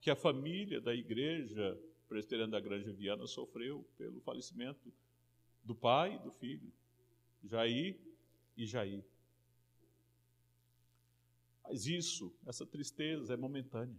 que 0.00 0.10
a 0.10 0.16
família 0.16 0.80
da 0.80 0.94
igreja 0.94 1.76
presbiteriana 2.08 2.52
da 2.52 2.60
Grande 2.60 2.92
Viana 2.92 3.26
sofreu 3.26 3.84
pelo 3.98 4.20
falecimento 4.20 4.92
do 5.64 5.74
pai 5.74 6.14
e 6.14 6.18
do 6.20 6.30
filho, 6.30 6.72
Jair 7.42 7.98
e 8.56 8.64
Jair. 8.64 9.04
Mas 11.68 11.86
isso, 11.86 12.32
essa 12.46 12.64
tristeza 12.64 13.34
é 13.34 13.36
momentânea. 13.36 13.98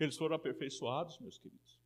Eles 0.00 0.16
foram 0.16 0.34
aperfeiçoados, 0.34 1.18
meus 1.18 1.38
queridos. 1.38 1.78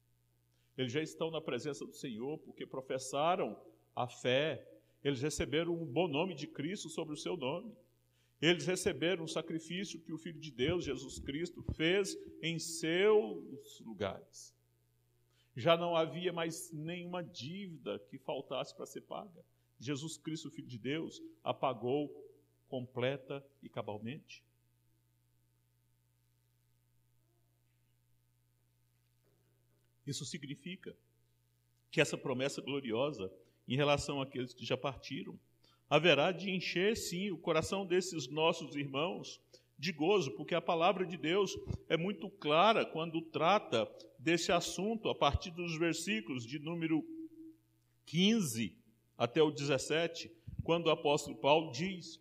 Eles 0.78 0.92
já 0.92 1.02
estão 1.02 1.30
na 1.30 1.40
presença 1.40 1.84
do 1.84 1.92
Senhor 1.92 2.38
porque 2.38 2.64
professaram 2.64 3.60
a 3.94 4.06
fé. 4.06 4.66
Eles 5.02 5.20
receberam 5.20 5.74
um 5.74 5.84
bom 5.84 6.06
nome 6.06 6.34
de 6.34 6.46
Cristo 6.46 6.88
sobre 6.88 7.14
o 7.14 7.16
seu 7.16 7.36
nome. 7.36 7.74
Eles 8.40 8.66
receberam 8.66 9.24
o 9.24 9.28
sacrifício 9.28 10.00
que 10.00 10.12
o 10.12 10.18
Filho 10.18 10.38
de 10.38 10.50
Deus, 10.50 10.84
Jesus 10.84 11.18
Cristo, 11.18 11.62
fez 11.74 12.16
em 12.42 12.58
seus 12.58 13.80
lugares. 13.80 14.54
Já 15.56 15.76
não 15.76 15.96
havia 15.96 16.32
mais 16.32 16.70
nenhuma 16.70 17.24
dívida 17.24 17.98
que 18.10 18.18
faltasse 18.18 18.74
para 18.76 18.84
ser 18.84 19.00
paga. 19.00 19.44
Jesus 19.80 20.18
Cristo, 20.18 20.50
Filho 20.50 20.68
de 20.68 20.78
Deus, 20.78 21.22
apagou 21.42 22.10
completa 22.68 23.44
e 23.62 23.68
cabalmente? 23.68 24.44
Isso 30.06 30.24
significa 30.24 30.96
que 31.90 32.00
essa 32.00 32.16
promessa 32.16 32.60
gloriosa 32.60 33.32
em 33.66 33.76
relação 33.76 34.20
àqueles 34.20 34.54
que 34.54 34.64
já 34.64 34.76
partiram 34.76 35.38
haverá 35.88 36.32
de 36.32 36.50
encher, 36.50 36.96
sim, 36.96 37.30
o 37.30 37.38
coração 37.38 37.86
desses 37.86 38.28
nossos 38.28 38.76
irmãos 38.76 39.40
de 39.78 39.92
gozo, 39.92 40.32
porque 40.32 40.54
a 40.54 40.60
palavra 40.60 41.04
de 41.04 41.16
Deus 41.16 41.56
é 41.88 41.96
muito 41.96 42.30
clara 42.30 42.84
quando 42.84 43.20
trata 43.20 43.88
desse 44.18 44.50
assunto, 44.50 45.08
a 45.08 45.14
partir 45.14 45.50
dos 45.50 45.78
versículos 45.78 46.44
de 46.46 46.58
número 46.58 47.04
15 48.06 48.76
até 49.18 49.42
o 49.42 49.50
17, 49.50 50.30
quando 50.64 50.86
o 50.86 50.90
apóstolo 50.90 51.36
Paulo 51.36 51.70
diz: 51.72 52.20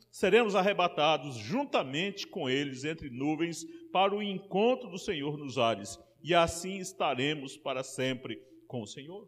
seremos 0.11 0.55
arrebatados 0.55 1.37
juntamente 1.37 2.27
com 2.27 2.49
eles 2.49 2.83
entre 2.83 3.09
nuvens 3.09 3.65
para 3.91 4.13
o 4.13 4.21
encontro 4.21 4.89
do 4.89 4.99
Senhor 4.99 5.37
nos 5.37 5.57
ares, 5.57 5.97
e 6.21 6.35
assim 6.35 6.77
estaremos 6.77 7.57
para 7.57 7.81
sempre 7.81 8.35
com 8.67 8.81
o 8.81 8.87
Senhor. 8.87 9.27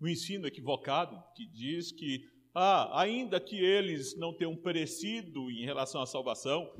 O 0.00 0.08
ensino 0.08 0.46
equivocado 0.46 1.22
que 1.36 1.46
diz 1.46 1.92
que, 1.92 2.28
ah, 2.54 3.00
ainda 3.00 3.38
que 3.38 3.56
eles 3.56 4.16
não 4.16 4.32
tenham 4.32 4.56
perecido 4.56 5.50
em 5.50 5.64
relação 5.64 6.00
à 6.00 6.06
salvação, 6.06 6.70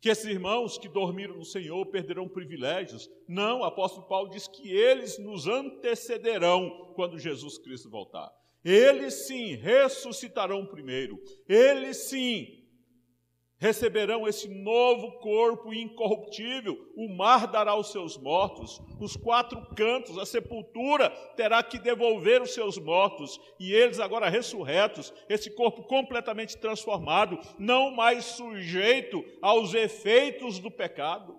que 0.00 0.08
esses 0.08 0.26
irmãos 0.26 0.78
que 0.78 0.88
dormiram 0.88 1.36
no 1.36 1.44
Senhor 1.44 1.84
perderão 1.86 2.28
privilégios. 2.28 3.10
Não, 3.26 3.60
o 3.60 3.64
apóstolo 3.64 4.06
Paulo 4.06 4.30
diz 4.30 4.46
que 4.46 4.70
eles 4.70 5.18
nos 5.18 5.46
antecederão 5.46 6.92
quando 6.94 7.18
Jesus 7.18 7.58
Cristo 7.58 7.90
voltar. 7.90 8.32
Eles 8.68 9.28
sim 9.28 9.54
ressuscitarão 9.54 10.66
primeiro. 10.66 11.22
Eles 11.48 12.08
sim 12.08 12.66
receberão 13.58 14.26
esse 14.26 14.48
novo 14.48 15.20
corpo 15.20 15.72
incorruptível. 15.72 16.76
O 16.96 17.08
mar 17.08 17.46
dará 17.46 17.76
os 17.76 17.92
seus 17.92 18.18
mortos, 18.18 18.82
os 19.00 19.16
quatro 19.16 19.64
cantos, 19.76 20.18
a 20.18 20.26
sepultura 20.26 21.10
terá 21.36 21.62
que 21.62 21.78
devolver 21.78 22.42
os 22.42 22.54
seus 22.54 22.76
mortos, 22.76 23.38
e 23.60 23.72
eles 23.72 24.00
agora 24.00 24.28
ressurretos, 24.28 25.14
esse 25.28 25.48
corpo 25.48 25.84
completamente 25.84 26.58
transformado, 26.58 27.38
não 27.60 27.92
mais 27.92 28.24
sujeito 28.24 29.24
aos 29.40 29.74
efeitos 29.74 30.58
do 30.58 30.72
pecado. 30.72 31.38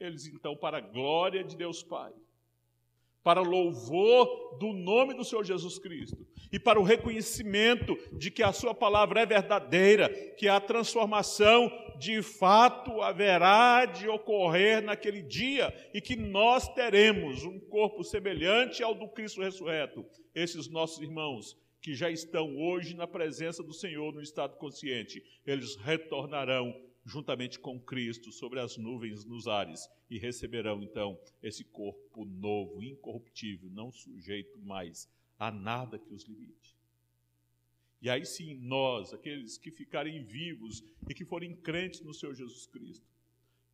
Eles 0.00 0.26
então, 0.26 0.56
para 0.56 0.78
a 0.78 0.80
glória 0.80 1.44
de 1.44 1.56
Deus 1.56 1.84
Pai, 1.84 2.12
para 3.22 3.40
louvor 3.40 4.56
do 4.58 4.72
nome 4.72 5.14
do 5.14 5.24
Senhor 5.24 5.44
Jesus 5.44 5.78
Cristo 5.78 6.26
e 6.52 6.58
para 6.58 6.80
o 6.80 6.84
reconhecimento 6.84 7.96
de 8.12 8.30
que 8.30 8.42
a 8.42 8.52
Sua 8.52 8.74
palavra 8.74 9.20
é 9.20 9.26
verdadeira, 9.26 10.08
que 10.36 10.48
a 10.48 10.60
transformação 10.60 11.70
de 11.98 12.22
fato 12.22 13.02
haverá 13.02 13.84
de 13.84 14.08
ocorrer 14.08 14.82
naquele 14.82 15.22
dia 15.22 15.72
e 15.92 16.00
que 16.00 16.16
nós 16.16 16.66
teremos 16.68 17.44
um 17.44 17.60
corpo 17.60 18.02
semelhante 18.02 18.82
ao 18.82 18.94
do 18.94 19.08
Cristo 19.08 19.42
ressurreto. 19.42 20.04
Esses 20.34 20.68
nossos 20.68 21.02
irmãos 21.02 21.56
que 21.80 21.94
já 21.94 22.10
estão 22.10 22.56
hoje 22.58 22.94
na 22.94 23.06
presença 23.06 23.62
do 23.62 23.72
Senhor 23.72 24.12
no 24.12 24.20
estado 24.20 24.56
consciente, 24.56 25.22
eles 25.46 25.76
retornarão 25.76 26.74
juntamente 27.10 27.58
com 27.58 27.78
Cristo 27.80 28.30
sobre 28.30 28.60
as 28.60 28.76
nuvens 28.76 29.24
nos 29.24 29.48
ares 29.48 29.90
e 30.08 30.16
receberão 30.16 30.80
então 30.80 31.18
esse 31.42 31.64
corpo 31.64 32.24
novo, 32.24 32.82
incorruptível, 32.82 33.68
não 33.70 33.90
sujeito 33.90 34.56
mais 34.60 35.10
a 35.36 35.50
nada 35.50 35.98
que 35.98 36.14
os 36.14 36.22
limite. 36.22 36.76
E 38.00 38.08
aí 38.08 38.24
sim, 38.24 38.54
nós, 38.54 39.12
aqueles 39.12 39.58
que 39.58 39.72
ficarem 39.72 40.22
vivos 40.22 40.84
e 41.08 41.12
que 41.12 41.24
forem 41.24 41.54
crentes 41.56 42.00
no 42.00 42.14
Senhor 42.14 42.34
Jesus 42.34 42.66
Cristo, 42.66 43.04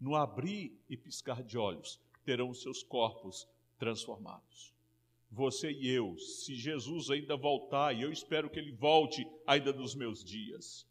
no 0.00 0.16
abrir 0.16 0.72
e 0.88 0.96
piscar 0.96 1.42
de 1.42 1.58
olhos, 1.58 2.00
terão 2.24 2.54
seus 2.54 2.82
corpos 2.82 3.46
transformados. 3.78 4.74
Você 5.30 5.70
e 5.70 5.88
eu, 5.90 6.16
se 6.16 6.54
Jesus 6.54 7.10
ainda 7.10 7.36
voltar, 7.36 7.94
e 7.94 8.00
eu 8.00 8.10
espero 8.10 8.48
que 8.48 8.58
ele 8.58 8.72
volte 8.72 9.26
ainda 9.46 9.72
nos 9.72 9.94
meus 9.94 10.24
dias, 10.24 10.86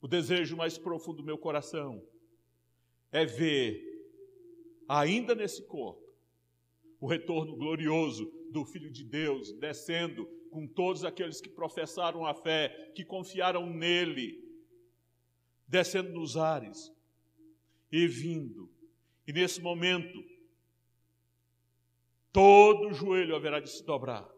o 0.00 0.06
desejo 0.06 0.56
mais 0.56 0.78
profundo 0.78 1.18
do 1.18 1.24
meu 1.24 1.36
coração 1.36 2.02
é 3.10 3.24
ver, 3.24 3.82
ainda 4.88 5.34
nesse 5.34 5.62
corpo, 5.66 6.14
o 7.00 7.06
retorno 7.06 7.56
glorioso 7.56 8.30
do 8.50 8.64
Filho 8.64 8.90
de 8.90 9.04
Deus 9.04 9.52
descendo 9.52 10.26
com 10.50 10.66
todos 10.66 11.04
aqueles 11.04 11.40
que 11.40 11.48
professaram 11.48 12.24
a 12.24 12.34
fé, 12.34 12.92
que 12.94 13.04
confiaram 13.04 13.66
nele, 13.66 14.42
descendo 15.66 16.10
nos 16.12 16.36
ares 16.36 16.92
e 17.90 18.06
vindo. 18.06 18.70
E 19.26 19.32
nesse 19.32 19.60
momento, 19.60 20.24
todo 22.32 22.94
joelho 22.94 23.36
haverá 23.36 23.60
de 23.60 23.70
se 23.70 23.84
dobrar, 23.84 24.28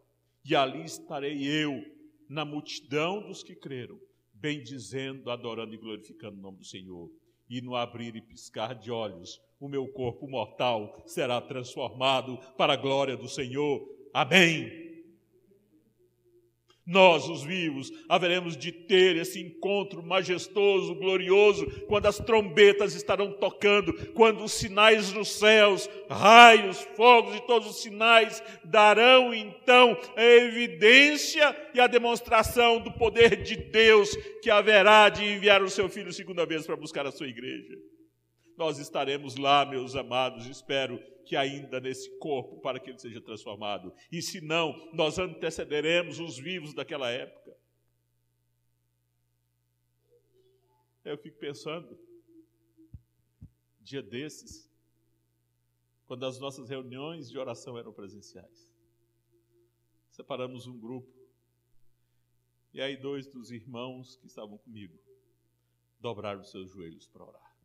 e 0.43 0.55
ali 0.55 0.83
estarei 0.83 1.43
eu, 1.45 1.83
na 2.27 2.45
multidão 2.45 3.21
dos 3.21 3.43
que 3.43 3.55
creram 3.55 3.99
bendizendo, 4.41 5.29
adorando 5.29 5.73
e 5.73 5.77
glorificando 5.77 6.37
o 6.37 6.41
nome 6.41 6.57
do 6.57 6.65
Senhor. 6.65 7.09
E 7.49 7.61
no 7.61 7.75
abrir 7.75 8.15
e 8.15 8.21
piscar 8.21 8.73
de 8.73 8.89
olhos, 8.89 9.39
o 9.59 9.69
meu 9.69 9.87
corpo 9.87 10.27
mortal 10.27 11.03
será 11.05 11.39
transformado 11.39 12.37
para 12.57 12.73
a 12.73 12.77
glória 12.77 13.15
do 13.15 13.29
Senhor. 13.29 13.87
Amém. 14.13 14.90
Nós, 16.91 17.29
os 17.29 17.41
vivos, 17.41 17.89
haveremos 18.09 18.57
de 18.57 18.69
ter 18.69 19.15
esse 19.15 19.39
encontro 19.39 20.03
majestoso, 20.03 20.93
glorioso, 20.93 21.65
quando 21.87 22.07
as 22.07 22.17
trombetas 22.17 22.93
estarão 22.93 23.31
tocando, 23.31 23.93
quando 24.11 24.43
os 24.43 24.51
sinais 24.51 25.13
dos 25.13 25.29
céus, 25.29 25.89
raios, 26.09 26.81
fogos 26.97 27.37
e 27.37 27.47
todos 27.47 27.69
os 27.69 27.81
sinais 27.81 28.43
darão 28.65 29.33
então 29.33 29.97
a 30.17 30.21
evidência 30.21 31.55
e 31.73 31.79
a 31.79 31.87
demonstração 31.87 32.81
do 32.81 32.91
poder 32.91 33.41
de 33.41 33.55
Deus 33.55 34.13
que 34.43 34.49
haverá 34.49 35.07
de 35.07 35.23
enviar 35.23 35.63
o 35.63 35.69
seu 35.69 35.87
filho 35.87 36.11
segunda 36.11 36.45
vez 36.45 36.65
para 36.65 36.75
buscar 36.75 37.07
a 37.07 37.11
sua 37.11 37.29
igreja. 37.29 37.73
Nós 38.57 38.79
estaremos 38.79 39.37
lá, 39.37 39.65
meus 39.65 39.95
amados, 39.95 40.45
espero 40.45 40.99
que 41.25 41.35
ainda 41.35 41.79
nesse 41.79 42.09
corpo 42.17 42.59
para 42.61 42.79
que 42.79 42.89
ele 42.89 42.99
seja 42.99 43.21
transformado. 43.21 43.93
E 44.11 44.21
se 44.21 44.41
não, 44.41 44.73
nós 44.93 45.17
antecederemos 45.17 46.19
os 46.19 46.37
vivos 46.37 46.73
daquela 46.73 47.09
época. 47.09 47.55
Eu 51.03 51.17
fico 51.17 51.37
pensando, 51.39 51.97
dia 53.79 54.03
desses, 54.03 54.69
quando 56.05 56.25
as 56.25 56.39
nossas 56.39 56.69
reuniões 56.69 57.29
de 57.29 57.37
oração 57.37 57.77
eram 57.77 57.91
presenciais, 57.91 58.69
separamos 60.11 60.67
um 60.67 60.77
grupo, 60.77 61.11
e 62.73 62.81
aí 62.81 62.95
dois 62.95 63.27
dos 63.27 63.51
irmãos 63.51 64.15
que 64.17 64.27
estavam 64.27 64.57
comigo 64.57 64.97
dobraram 65.99 66.43
seus 66.43 66.71
joelhos 66.71 67.07
para 67.07 67.25
orar. 67.25 67.57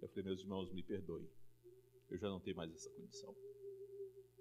Eu 0.00 0.08
falei, 0.08 0.24
meus 0.24 0.40
irmãos, 0.40 0.72
me 0.72 0.82
perdoem 0.82 1.28
eu 2.10 2.18
já 2.18 2.28
não 2.28 2.40
tenho 2.40 2.56
mais 2.56 2.72
essa 2.72 2.90
condição. 2.90 3.34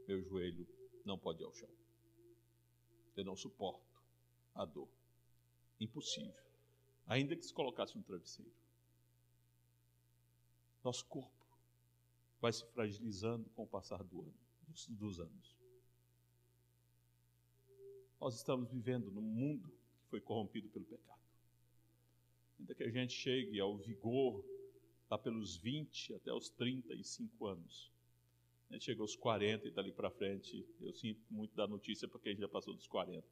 Meu 0.08 0.24
joelho 0.24 0.68
não 1.04 1.18
pode 1.18 1.42
ir 1.42 1.46
ao 1.46 1.54
chão. 1.54 1.70
Eu 3.16 3.26
não 3.26 3.36
suporto 3.36 3.86
a 4.54 4.66
dor. 4.66 4.90
Impossível. 5.80 6.34
Ainda 7.06 7.36
que 7.36 7.46
se 7.46 7.54
colocasse 7.54 7.98
um 7.98 8.02
travesseiro. 8.02 8.52
Nosso 10.84 11.06
corpo 11.06 11.46
vai 12.40 12.54
se 12.54 12.66
fragilizando 12.68 13.50
com 13.52 13.64
o 13.64 13.68
passar 13.68 14.04
do 14.04 14.22
ano, 14.22 14.40
dos, 14.68 14.88
dos 14.88 15.20
anos. 15.20 15.58
Nós 18.20 18.36
estamos 18.36 18.70
vivendo 18.70 19.12
num 19.12 19.22
mundo 19.22 19.70
que 19.70 20.10
foi 20.10 20.22
corrompido 20.22 20.70
pelo 20.70 20.86
pecado. 20.86 21.22
Ainda 22.60 22.74
que 22.74 22.84
a 22.84 22.90
gente 22.90 23.14
chegue 23.14 23.60
ao 23.60 23.78
vigor 23.78 24.44
lá 25.10 25.17
pelos 25.17 25.56
20 25.58 26.15
até 26.15 26.34
os 26.34 26.50
35 26.50 27.46
anos. 27.46 27.91
Chega 28.80 29.02
aos 29.02 29.15
40 29.15 29.67
e 29.67 29.72
dali 29.72 29.91
para 29.93 30.12
frente, 30.12 30.67
eu 30.82 30.93
sinto 30.93 31.22
muito 31.30 31.56
da 31.56 31.65
notícia 31.65 32.08
porque 32.08 32.30
gente 32.30 32.41
já 32.41 32.50
passou 32.50 32.74
dos 32.74 32.88
40. 32.88 33.26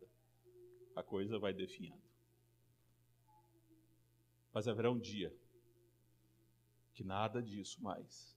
A 0.95 1.03
coisa 1.03 1.37
vai 1.37 1.53
definhando. 1.53 2.01
Mas 4.53 4.67
haverá 4.67 4.89
um 4.89 4.97
dia 4.97 5.35
que 6.93 7.03
nada 7.03 7.43
disso 7.43 7.83
mais 7.83 8.33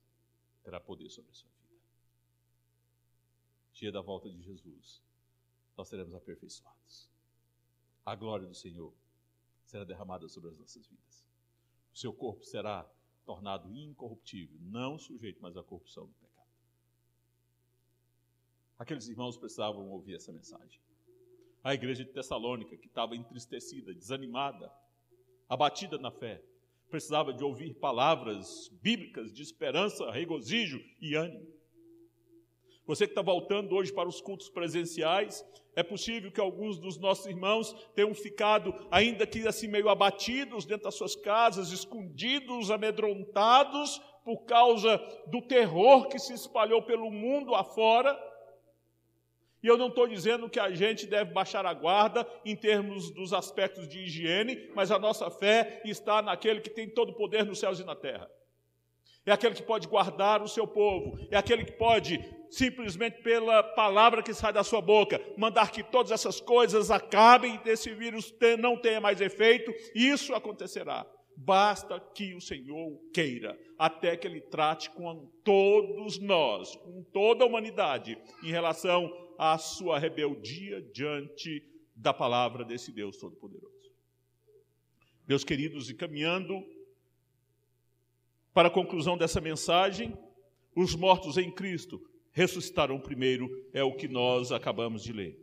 terá 0.61 0.79
poder 0.79 1.09
sobre 1.09 1.31
a 1.31 1.33
sua 1.33 1.49
vida. 1.49 1.79
Dia 3.71 3.91
da 3.93 4.01
volta 4.01 4.29
de 4.29 4.41
Jesus, 4.41 5.01
nós 5.77 5.87
seremos 5.87 6.13
aperfeiçoados. 6.13 7.09
A 8.05 8.13
glória 8.13 8.45
do 8.45 8.53
Senhor 8.53 8.93
será 9.65 9.85
derramada 9.85 10.27
sobre 10.27 10.49
as 10.49 10.57
nossas 10.57 10.85
vidas. 10.85 11.25
O 11.93 11.97
seu 11.97 12.11
corpo 12.11 12.43
será 12.43 12.85
tornado 13.29 13.71
incorruptível, 13.71 14.57
não 14.59 14.97
sujeito 14.97 15.39
mais 15.39 15.55
à 15.55 15.61
corrupção 15.61 16.07
do 16.07 16.13
pecado. 16.13 16.49
Aqueles 18.79 19.07
irmãos 19.07 19.37
precisavam 19.37 19.87
ouvir 19.91 20.15
essa 20.15 20.33
mensagem. 20.33 20.81
A 21.63 21.75
igreja 21.75 22.03
de 22.03 22.09
Tessalônica, 22.09 22.75
que 22.75 22.87
estava 22.87 23.15
entristecida, 23.15 23.93
desanimada, 23.93 24.73
abatida 25.47 25.99
na 25.99 26.09
fé, 26.09 26.43
precisava 26.89 27.31
de 27.31 27.43
ouvir 27.43 27.75
palavras 27.75 28.67
bíblicas 28.81 29.31
de 29.31 29.43
esperança, 29.43 30.09
regozijo 30.09 30.83
e 30.99 31.13
ânimo. 31.13 31.58
Você 32.89 33.05
que 33.05 33.11
está 33.11 33.21
voltando 33.21 33.75
hoje 33.75 33.93
para 33.93 34.09
os 34.09 34.19
cultos 34.19 34.49
presenciais, 34.49 35.45
é 35.75 35.83
possível 35.83 36.31
que 36.31 36.41
alguns 36.41 36.79
dos 36.79 36.97
nossos 36.97 37.27
irmãos 37.27 37.71
tenham 37.93 38.15
ficado, 38.15 38.73
ainda 38.89 39.27
que 39.27 39.47
assim 39.47 39.67
meio 39.67 39.89
abatidos 39.89 40.65
dentro 40.65 40.85
das 40.85 40.95
suas 40.95 41.15
casas, 41.15 41.71
escondidos, 41.71 42.71
amedrontados 42.71 44.01
por 44.25 44.39
causa 44.45 44.97
do 45.27 45.39
terror 45.39 46.07
que 46.07 46.17
se 46.17 46.33
espalhou 46.33 46.81
pelo 46.81 47.11
mundo 47.11 47.53
afora. 47.53 48.19
E 49.61 49.67
eu 49.67 49.77
não 49.77 49.89
estou 49.89 50.07
dizendo 50.07 50.49
que 50.49 50.59
a 50.59 50.71
gente 50.71 51.05
deve 51.05 51.31
baixar 51.31 51.67
a 51.67 51.73
guarda 51.75 52.27
em 52.43 52.55
termos 52.55 53.11
dos 53.11 53.33
aspectos 53.33 53.87
de 53.87 53.99
higiene, 53.99 54.67
mas 54.73 54.89
a 54.89 54.97
nossa 54.97 55.29
fé 55.29 55.79
está 55.85 56.23
naquele 56.23 56.59
que 56.59 56.71
tem 56.71 56.89
todo 56.89 57.11
o 57.11 57.15
poder 57.15 57.45
nos 57.45 57.59
céus 57.59 57.79
e 57.79 57.83
na 57.83 57.95
terra. 57.95 58.27
É 59.29 59.33
aquele 59.33 59.55
que 59.55 59.63
pode 59.63 59.87
guardar 59.87 60.41
o 60.41 60.47
seu 60.47 60.65
povo, 60.65 61.17
é 61.29 61.37
aquele 61.37 61.63
que 61.63 61.73
pode, 61.73 62.19
simplesmente 62.49 63.21
pela 63.21 63.61
palavra 63.61 64.23
que 64.23 64.33
sai 64.33 64.51
da 64.51 64.63
sua 64.63 64.81
boca, 64.81 65.21
mandar 65.37 65.71
que 65.71 65.83
todas 65.83 66.11
essas 66.11 66.41
coisas 66.41 66.89
acabem, 66.89 67.57
desse 67.63 67.93
vírus 67.93 68.33
não 68.59 68.75
tenha 68.75 68.99
mais 68.99 69.21
efeito, 69.21 69.71
isso 69.93 70.33
acontecerá. 70.33 71.05
Basta 71.37 71.99
que 71.99 72.33
o 72.33 72.41
Senhor 72.41 72.99
queira, 73.13 73.57
até 73.77 74.17
que 74.17 74.27
Ele 74.27 74.41
trate 74.41 74.89
com 74.89 75.31
todos 75.43 76.19
nós, 76.19 76.75
com 76.75 77.03
toda 77.13 77.43
a 77.43 77.47
humanidade, 77.47 78.17
em 78.43 78.51
relação 78.51 79.09
à 79.37 79.57
sua 79.57 79.97
rebeldia 79.99 80.81
diante 80.93 81.63
da 81.95 82.13
palavra 82.13 82.65
desse 82.65 82.91
Deus 82.91 83.17
Todo-Poderoso. 83.17 83.69
Meus 85.27 85.43
queridos, 85.43 85.89
e 85.89 85.93
caminhando 85.93 86.65
para 88.59 88.67
a 88.67 88.71
conclusão 88.71 89.17
dessa 89.17 89.39
mensagem, 89.39 90.13
os 90.75 90.93
mortos 90.93 91.37
em 91.37 91.49
Cristo 91.49 91.97
ressuscitarão 92.29 92.99
primeiro, 92.99 93.49
é 93.73 93.81
o 93.81 93.95
que 93.95 94.05
nós 94.05 94.51
acabamos 94.51 95.01
de 95.01 95.13
ler. 95.13 95.39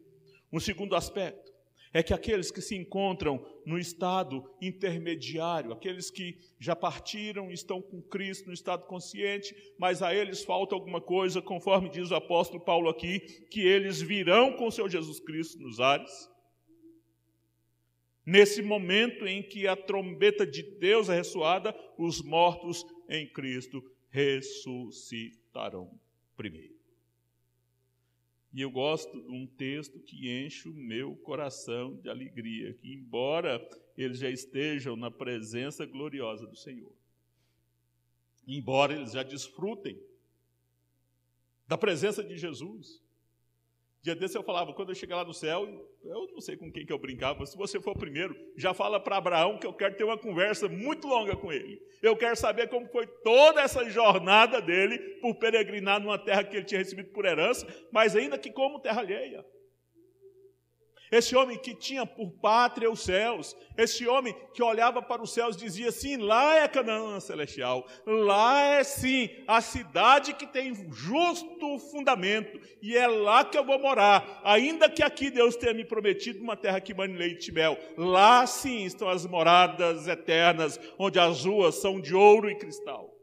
Um 0.53 0.61
segundo 0.61 0.95
aspecto, 0.95 1.51
é 1.95 2.03
que 2.03 2.13
aqueles 2.13 2.51
que 2.51 2.61
se 2.61 2.77
encontram 2.77 3.43
no 3.65 3.79
estado 3.79 4.45
intermediário, 4.61 5.73
aqueles 5.73 6.11
que 6.11 6.39
já 6.61 6.77
partiram, 6.77 7.51
estão 7.51 7.81
com 7.81 8.03
Cristo 8.03 8.49
no 8.49 8.53
estado 8.53 8.85
consciente, 8.85 9.57
mas 9.79 10.03
a 10.03 10.15
eles 10.15 10.45
falta 10.45 10.75
alguma 10.75 11.01
coisa, 11.01 11.41
conforme 11.41 11.89
diz 11.89 12.11
o 12.11 12.17
apóstolo 12.17 12.63
Paulo 12.63 12.91
aqui, 12.91 13.21
que 13.51 13.67
eles 13.67 13.99
virão 13.99 14.53
com 14.53 14.67
o 14.67 14.71
seu 14.71 14.91
Jesus 14.91 15.21
Cristo 15.21 15.59
nos 15.59 15.81
ares. 15.81 16.29
Nesse 18.27 18.61
momento 18.61 19.27
em 19.27 19.43
que 19.43 19.67
a 19.67 19.75
trombeta 19.77 20.47
de 20.47 20.63
Deus 20.63 21.09
é 21.09 21.15
ressoada, 21.15 21.75
os 21.97 22.21
mortos 22.21 22.85
em 23.09 23.27
Cristo 23.27 23.83
ressuscitarão 24.11 25.99
primeiro. 26.37 26.77
E 28.53 28.61
eu 28.63 28.71
gosto 28.71 29.21
de 29.21 29.31
um 29.31 29.47
texto 29.47 30.01
que 30.01 30.31
enche 30.31 30.69
o 30.69 30.73
meu 30.73 31.15
coração 31.17 31.95
de 31.97 32.09
alegria, 32.09 32.73
que 32.73 32.93
embora 32.93 33.61
eles 33.97 34.19
já 34.19 34.31
estejam 34.31 34.97
na 34.97 35.11
presença 35.11 35.85
gloriosa 35.85 36.47
do 36.47 36.57
Senhor, 36.57 36.93
embora 38.47 38.95
eles 38.95 39.13
já 39.13 39.23
desfrutem 39.23 40.01
da 41.67 41.77
presença 41.77 42.23
de 42.23 42.37
Jesus, 42.39 43.03
Dia 44.07 44.15
desse 44.15 44.39
eu 44.39 44.43
falava, 44.45 44.73
quando 44.73 44.91
eu 44.91 44.95
chegar 44.95 45.17
lá 45.17 45.25
no 45.25 45.35
céu, 45.35 45.69
eu 46.05 46.29
não 46.33 46.41
sei 46.41 46.57
com 46.57 46.71
quem 46.71 46.87
que 46.87 46.93
eu 46.93 46.99
brincava, 46.99 47.45
se 47.45 47.57
você 47.57 47.81
for 47.81 47.93
primeiro, 47.99 48.37
já 48.57 48.73
fala 48.73 49.01
para 49.01 49.17
Abraão 49.17 49.59
que 49.59 49.67
eu 49.67 49.73
quero 49.73 49.97
ter 49.97 50.05
uma 50.05 50.17
conversa 50.17 50.69
muito 50.69 51.09
longa 51.09 51.35
com 51.35 51.53
ele. 51.53 51.83
Eu 52.01 52.17
quero 52.17 52.37
saber 52.37 52.69
como 52.69 52.87
foi 52.87 53.05
toda 53.25 53.61
essa 53.61 53.85
jornada 53.91 54.63
dele 54.63 54.97
por 55.21 55.35
peregrinar 55.35 56.01
numa 56.01 56.17
terra 56.17 56.45
que 56.45 56.57
ele 56.57 56.65
tinha 56.65 56.79
recebido 56.79 57.11
por 57.11 57.25
herança, 57.25 57.67
mas 57.91 58.15
ainda 58.15 58.39
que 58.39 58.53
como 58.53 58.79
terra 58.79 59.01
alheia. 59.01 59.45
Esse 61.11 61.37
homem 61.37 61.57
que 61.57 61.75
tinha 61.75 62.05
por 62.05 62.31
pátria 62.33 62.91
os 62.91 63.01
céus, 63.01 63.57
esse 63.77 64.07
homem 64.09 64.35
que 64.53 64.63
olhava 64.63 65.01
para 65.01 65.23
os 65.23 65.33
céus 65.33 65.57
dizia 65.57 65.91
assim: 65.91 66.17
lá 66.17 66.57
é 66.57 66.67
Canaã 66.67 67.21
celestial, 67.21 67.87
lá 68.05 68.61
é 68.61 68.83
sim 68.83 69.29
a 69.47 69.61
cidade 69.61 70.35
que 70.35 70.47
tem 70.47 70.75
justo 70.91 71.79
fundamento, 71.91 72.59
e 72.83 72.97
é 72.97 73.07
lá 73.07 73.45
que 73.45 73.57
eu 73.57 73.65
vou 73.65 73.79
morar, 73.79 74.41
ainda 74.43 74.89
que 74.89 75.03
aqui 75.03 75.31
Deus 75.31 75.55
tenha 75.55 75.75
me 75.75 75.85
prometido 75.85 76.43
uma 76.43 76.57
terra 76.57 76.81
que 76.81 76.95
mane 76.95 77.17
leite 77.17 77.49
e 77.49 77.53
mel. 77.53 77.79
Lá 77.97 78.47
sim 78.47 78.85
estão 78.85 79.09
as 79.09 79.25
moradas 79.27 80.09
eternas, 80.09 80.81
onde 80.99 81.21
as 81.21 81.45
ruas 81.45 81.77
são 81.77 82.01
de 82.01 82.15
ouro 82.15 82.51
e 82.51 82.57
cristal. 82.57 83.15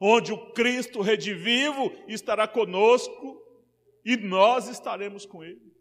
Onde 0.00 0.32
o 0.32 0.52
Cristo 0.52 1.00
redivivo 1.00 1.92
estará 2.08 2.46
conosco 2.48 3.40
e 4.04 4.16
nós 4.16 4.68
estaremos 4.68 5.24
com 5.24 5.44
ele. 5.44 5.71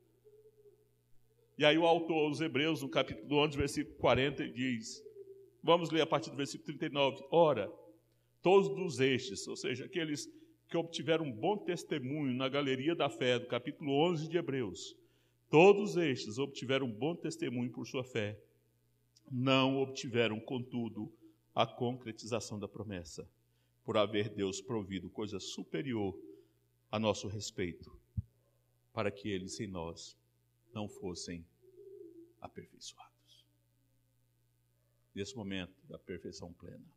E 1.62 1.64
aí 1.64 1.78
o 1.78 1.86
autor 1.86 2.26
aos 2.26 2.42
Hebreus, 2.42 2.82
no 2.82 2.90
capítulo 2.90 3.40
11, 3.44 3.56
versículo 3.56 3.96
40, 3.98 4.50
diz, 4.50 5.00
vamos 5.62 5.92
ler 5.92 6.02
a 6.02 6.08
partir 6.08 6.32
do 6.32 6.36
versículo 6.36 6.66
39, 6.66 7.24
ora, 7.30 7.72
todos 8.42 9.00
estes, 9.00 9.48
ou 9.48 9.56
seja, 9.56 9.86
aqueles 9.86 10.28
que 10.68 10.76
obtiveram 10.76 11.26
um 11.26 11.32
bom 11.32 11.56
testemunho 11.56 12.34
na 12.34 12.50
galeria 12.50 12.96
da 12.96 13.12
fé, 13.12 13.38
do 13.38 13.46
capítulo 13.46 13.92
11 13.92 14.28
de 14.28 14.38
Hebreus, 14.40 14.98
todos 15.52 15.98
estes 15.98 16.40
obtiveram 16.40 16.88
um 16.88 16.92
bom 16.92 17.16
testemunho 17.16 17.72
por 17.72 17.86
sua 17.86 18.04
fé, 18.04 18.42
não 19.32 19.78
obtiveram, 19.84 20.40
contudo, 20.40 21.14
a 21.54 21.68
concretização 21.68 22.58
da 22.58 22.68
promessa, 22.68 23.30
por 23.86 23.98
haver 23.98 24.30
Deus 24.30 24.60
provido 24.60 25.12
coisa 25.12 25.40
superior 25.40 26.20
a 26.92 26.98
nosso 26.98 27.28
respeito, 27.28 27.96
para 28.92 29.12
que 29.12 29.30
eles 29.30 29.60
em 29.60 29.68
nós 29.68 30.20
não 30.74 30.90
fossem 30.90 31.46
aperfeiçoados. 32.42 33.46
Nesse 35.14 35.36
momento 35.36 35.76
da 35.88 36.00
perfeição 36.00 36.52
plena, 36.54 36.92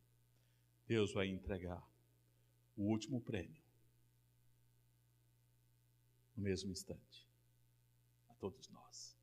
Deus 0.86 1.12
vai 1.12 1.28
entregar 1.28 1.86
o 2.76 2.82
último 2.82 3.20
prêmio 3.20 3.62
no 6.36 6.42
mesmo 6.42 6.70
instante 6.72 7.28
a 8.28 8.34
todos 8.34 8.68
nós. 8.70 9.16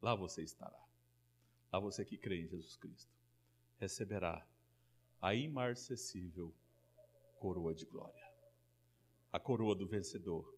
Lá 0.00 0.14
você 0.14 0.42
estará. 0.42 0.82
Lá 1.72 1.78
você 1.78 2.04
que 2.04 2.16
crê 2.16 2.42
em 2.42 2.48
Jesus 2.48 2.76
Cristo 2.76 3.12
receberá 3.78 4.46
a 5.20 5.34
imarcessível 5.34 6.54
coroa 7.38 7.74
de 7.74 7.84
glória. 7.84 8.32
A 9.32 9.40
coroa 9.40 9.74
do 9.74 9.86
vencedor 9.86 10.56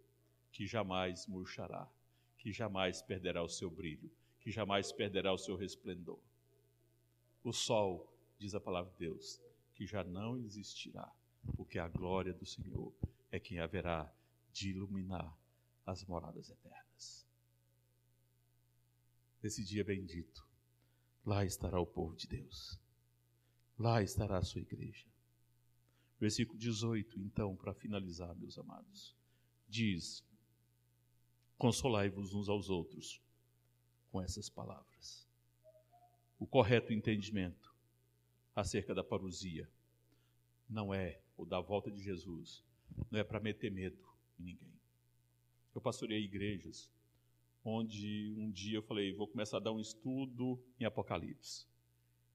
que 0.53 0.67
jamais 0.67 1.27
murchará, 1.27 1.91
que 2.37 2.53
jamais 2.53 3.03
perderá 3.03 3.43
o 3.43 3.49
seu 3.49 3.71
brilho, 3.71 4.11
que 4.47 4.53
jamais 4.53 4.93
perderá 4.93 5.33
o 5.33 5.39
seu 5.39 5.57
resplendor. 5.57 6.21
O 7.43 7.53
sol, 7.53 8.17
diz 8.39 8.55
a 8.55 8.61
palavra 8.61 8.93
de 8.93 8.99
Deus, 8.99 9.43
que 9.75 9.85
já 9.85 10.05
não 10.05 10.39
existirá, 10.39 11.13
porque 11.57 11.81
a 11.81 11.89
glória 11.89 12.33
do 12.33 12.47
Senhor 12.47 12.95
é 13.29 13.41
quem 13.41 13.59
haverá 13.59 14.09
de 14.53 14.71
iluminar 14.71 15.37
as 15.85 16.05
moradas 16.05 16.49
eternas. 16.49 17.27
Nesse 19.43 19.65
dia 19.65 19.83
bendito, 19.83 20.49
lá 21.25 21.45
estará 21.45 21.81
o 21.81 21.87
povo 21.87 22.15
de 22.15 22.29
Deus, 22.29 22.79
lá 23.77 24.01
estará 24.01 24.39
a 24.39 24.45
sua 24.45 24.61
igreja. 24.61 25.09
Versículo 26.21 26.57
18, 26.57 27.19
então, 27.19 27.57
para 27.57 27.75
finalizar, 27.75 28.33
meus 28.37 28.57
amados, 28.57 29.13
diz: 29.69 30.25
Consolai-vos 31.59 32.33
uns 32.33 32.49
aos 32.49 32.71
outros 32.71 33.26
com 34.17 34.23
essas 34.23 34.49
palavras. 34.49 35.29
O 36.39 36.47
correto 36.47 36.91
entendimento 36.91 37.77
acerca 38.55 38.95
da 38.95 39.05
parousia 39.05 39.71
não 40.67 40.95
é 40.95 41.21
o 41.37 41.45
da 41.45 41.61
volta 41.61 41.91
de 41.91 42.03
Jesus, 42.03 42.65
não 43.11 43.21
é 43.21 43.23
para 43.25 43.39
meter 43.39 43.71
medo 43.71 44.03
em 44.41 44.45
ninguém. 44.45 44.73
Eu 45.75 45.83
pastorei 45.83 46.25
igrejas 46.25 46.91
onde 47.63 48.35
um 48.39 48.51
dia 48.51 48.79
eu 48.79 48.83
falei, 48.83 49.13
vou 49.13 49.29
começar 49.29 49.59
a 49.59 49.61
dar 49.61 49.73
um 49.73 49.81
estudo 49.81 50.59
em 50.81 50.87
Apocalipse. 50.87 51.67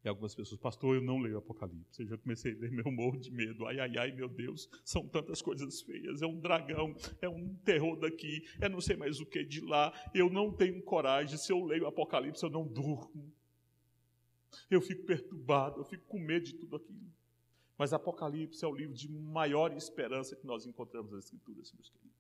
E 0.04 0.10
algumas 0.10 0.34
pessoas, 0.34 0.60
pastor, 0.60 0.96
eu 0.96 1.02
não 1.02 1.20
leio 1.20 1.38
Apocalipse. 1.38 2.02
Eu 2.02 2.08
já 2.08 2.18
comecei 2.18 2.54
a 2.54 2.58
ler, 2.58 2.72
meu 2.72 2.92
morro 2.92 3.20
de 3.20 3.30
medo. 3.32 3.68
Ai, 3.68 3.80
ai, 3.80 3.98
ai, 3.98 4.12
meu 4.12 4.28
Deus, 4.28 4.68
são 4.84 5.08
tantas 5.08 5.42
coisas 5.42 5.82
feias. 5.82 6.24
É 6.24 6.26
um 6.26 6.40
dragão, 6.40 6.96
é 7.22 7.30
um 7.30 7.54
terror 7.64 7.96
daqui, 7.98 8.44
é 8.60 8.68
não 8.68 8.82
sei 8.82 8.96
mais 8.96 9.20
o 9.20 9.26
que 9.26 9.44
de 9.44 9.62
lá. 9.62 9.94
Eu 10.14 10.30
não 10.30 10.52
tenho 10.52 10.82
coragem. 10.82 11.38
Se 11.38 11.52
eu 11.52 11.64
leio 11.64 11.86
Apocalipse, 11.86 12.44
eu 12.44 12.50
não 12.50 12.68
durmo. 12.68 13.32
Eu 14.70 14.82
fico 14.82 15.06
perturbado, 15.06 15.80
eu 15.80 15.86
fico 15.86 16.06
com 16.08 16.20
medo 16.20 16.46
de 16.46 16.56
tudo 16.56 16.78
aquilo. 16.78 17.12
Mas 17.78 17.94
Apocalipse 17.94 18.64
é 18.66 18.68
o 18.68 18.76
livro 18.76 18.96
de 18.96 19.08
maior 19.08 19.72
esperança 19.74 20.36
que 20.36 20.46
nós 20.46 20.66
encontramos 20.66 21.12
nas 21.12 21.26
Escrituras, 21.26 21.72
meus 21.74 21.90
queridos. 21.90 22.18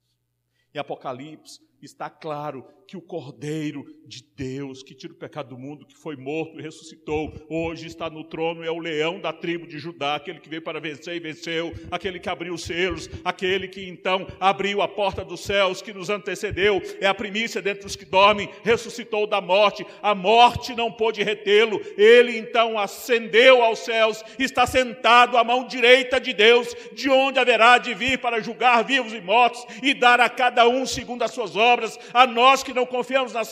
Em 0.74 0.80
Apocalipse 0.80 1.60
está 1.82 2.10
claro 2.10 2.66
que 2.92 2.98
o 2.98 3.02
Cordeiro 3.02 3.86
de 4.06 4.22
Deus, 4.36 4.84
que 4.84 4.94
tira 4.94 5.14
o 5.14 5.16
pecado 5.16 5.48
do 5.50 5.58
mundo, 5.58 5.86
que 5.86 5.96
foi 5.96 6.18
morto 6.18 6.60
e 6.60 6.62
ressuscitou, 6.62 7.34
hoje 7.50 7.88
está 7.88 8.10
no 8.10 8.22
trono, 8.22 8.66
é 8.66 8.70
o 8.70 8.80
leão 8.80 9.18
da 9.18 9.32
tribo 9.32 9.66
de 9.66 9.80
Judá, 9.80 10.16
aquele 10.16 10.42
que 10.42 10.50
veio 10.50 10.62
para 10.62 10.82
vencer 10.82 11.16
e 11.16 11.20
venceu, 11.20 11.74
aquele 11.90 12.20
que 12.20 12.28
abriu 12.28 12.54
os 12.54 12.64
selos, 12.64 13.10
aquele 13.24 13.70
que 13.70 13.88
então 13.88 14.28
abriu 14.42 14.82
a 14.82 14.90
porta 14.90 15.24
dos 15.24 15.40
céus, 15.40 15.82
que 15.82 15.94
nos 15.94 16.10
antecedeu, 16.10 16.82
é 17.00 17.08
a 17.08 17.14
primícia 17.14 17.62
dentre 17.62 17.88
os 17.88 17.96
que 17.96 18.04
dormem, 18.04 18.50
ressuscitou 18.62 19.26
da 19.26 19.40
morte, 19.40 19.86
a 20.02 20.14
morte 20.14 20.76
não 20.76 20.92
pôde 20.92 21.24
retê-lo, 21.24 21.80
ele 21.98 22.38
então 22.38 22.78
ascendeu 22.78 23.64
aos 23.64 23.80
céus, 23.80 24.22
está 24.38 24.68
sentado 24.68 25.38
à 25.38 25.46
mão 25.46 25.66
direita 25.66 26.20
de 26.20 26.34
Deus, 26.34 26.76
de 26.92 27.10
onde 27.10 27.40
haverá 27.40 27.78
de 27.78 27.94
vir 27.94 28.20
para 28.20 28.42
julgar 28.42 28.84
vivos 28.84 29.14
e 29.14 29.22
mortos 29.22 29.66
e 29.82 29.94
dar 29.94 30.20
a 30.20 30.30
cada 30.30 30.68
um 30.68 30.86
segundo 30.86 31.24
as 31.24 31.32
suas 31.32 31.56
obras 31.56 31.71
obras, 31.72 32.00
a 32.14 32.28
nós 32.28 32.64
que 32.64 32.74
não 32.74 32.86
confiamos 32.86 33.34
nas, 33.34 33.52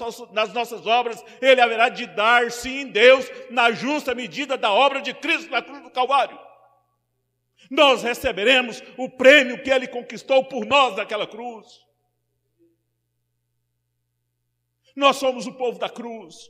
nossas 0.54 0.86
obras, 0.86 1.24
Ele 1.42 1.62
haverá 1.62 1.90
de 1.90 2.06
dar, 2.08 2.52
sim, 2.52 2.88
Deus, 2.88 3.30
na 3.50 3.72
justa 3.72 4.14
medida 4.14 4.58
da 4.58 4.72
obra 4.72 5.02
de 5.02 5.14
Cristo 5.14 5.52
na 5.52 5.62
cruz 5.62 5.82
do 5.82 5.92
Calvário. 5.92 6.40
Nós 7.70 8.02
receberemos 8.02 8.82
o 8.98 9.10
prêmio 9.10 9.62
que 9.62 9.70
ele 9.70 9.88
conquistou 9.88 10.44
por 10.46 10.66
nós 10.66 10.96
naquela 10.96 11.28
cruz. 11.28 11.68
Nós 14.96 15.18
somos 15.18 15.46
o 15.46 15.54
povo 15.54 15.78
da 15.78 15.90
cruz. 15.90 16.50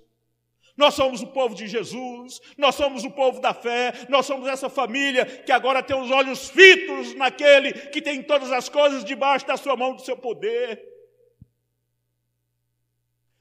Nós 0.80 0.94
somos 0.94 1.22
o 1.22 1.28
povo 1.28 1.54
de 1.54 1.68
Jesus, 1.68 2.40
nós 2.58 2.74
somos 2.74 3.04
o 3.04 3.12
povo 3.12 3.42
da 3.42 3.54
fé, 3.54 3.92
nós 4.08 4.26
somos 4.26 4.48
essa 4.48 4.70
família 4.70 5.26
que 5.26 5.52
agora 5.52 5.84
tem 5.84 6.00
os 6.00 6.10
olhos 6.10 6.50
fitos 6.50 7.14
naquele 7.16 7.74
que 7.74 8.02
tem 8.02 8.24
todas 8.24 8.50
as 8.50 8.70
coisas 8.70 9.04
debaixo 9.04 9.46
da 9.46 9.58
sua 9.58 9.76
mão, 9.76 9.94
do 9.94 10.02
seu 10.02 10.16
poder. 10.16 10.82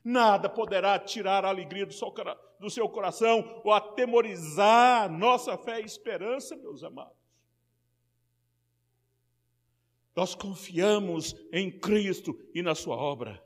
Nada 0.08 0.48
poderá 0.48 0.98
tirar 0.98 1.44
a 1.44 1.50
alegria 1.50 1.84
do 1.84 1.92
seu, 1.92 2.10
do 2.58 2.70
seu 2.70 2.88
coração 2.88 3.60
ou 3.62 3.74
atemorizar 3.74 5.06
nossa 5.12 5.54
fé 5.58 5.82
e 5.82 5.84
esperança, 5.84 6.56
meus 6.56 6.82
amados. 6.82 7.12
Nós 10.16 10.34
confiamos 10.34 11.36
em 11.52 11.70
Cristo 11.70 12.34
e 12.54 12.62
na 12.62 12.74
Sua 12.74 12.96
obra. 12.96 13.44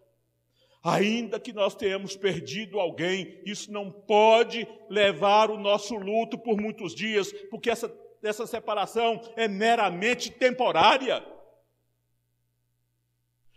Ainda 0.84 1.40
que 1.40 1.52
nós 1.52 1.74
tenhamos 1.74 2.14
perdido 2.14 2.78
alguém, 2.78 3.42
isso 3.44 3.72
não 3.72 3.90
pode 3.90 4.64
levar 4.88 5.50
o 5.50 5.58
nosso 5.58 5.96
luto 5.96 6.38
por 6.38 6.56
muitos 6.56 6.94
dias, 6.94 7.32
porque 7.50 7.70
essa, 7.70 7.92
essa 8.22 8.46
separação 8.46 9.20
é 9.34 9.48
meramente 9.48 10.30
temporária. 10.30 11.26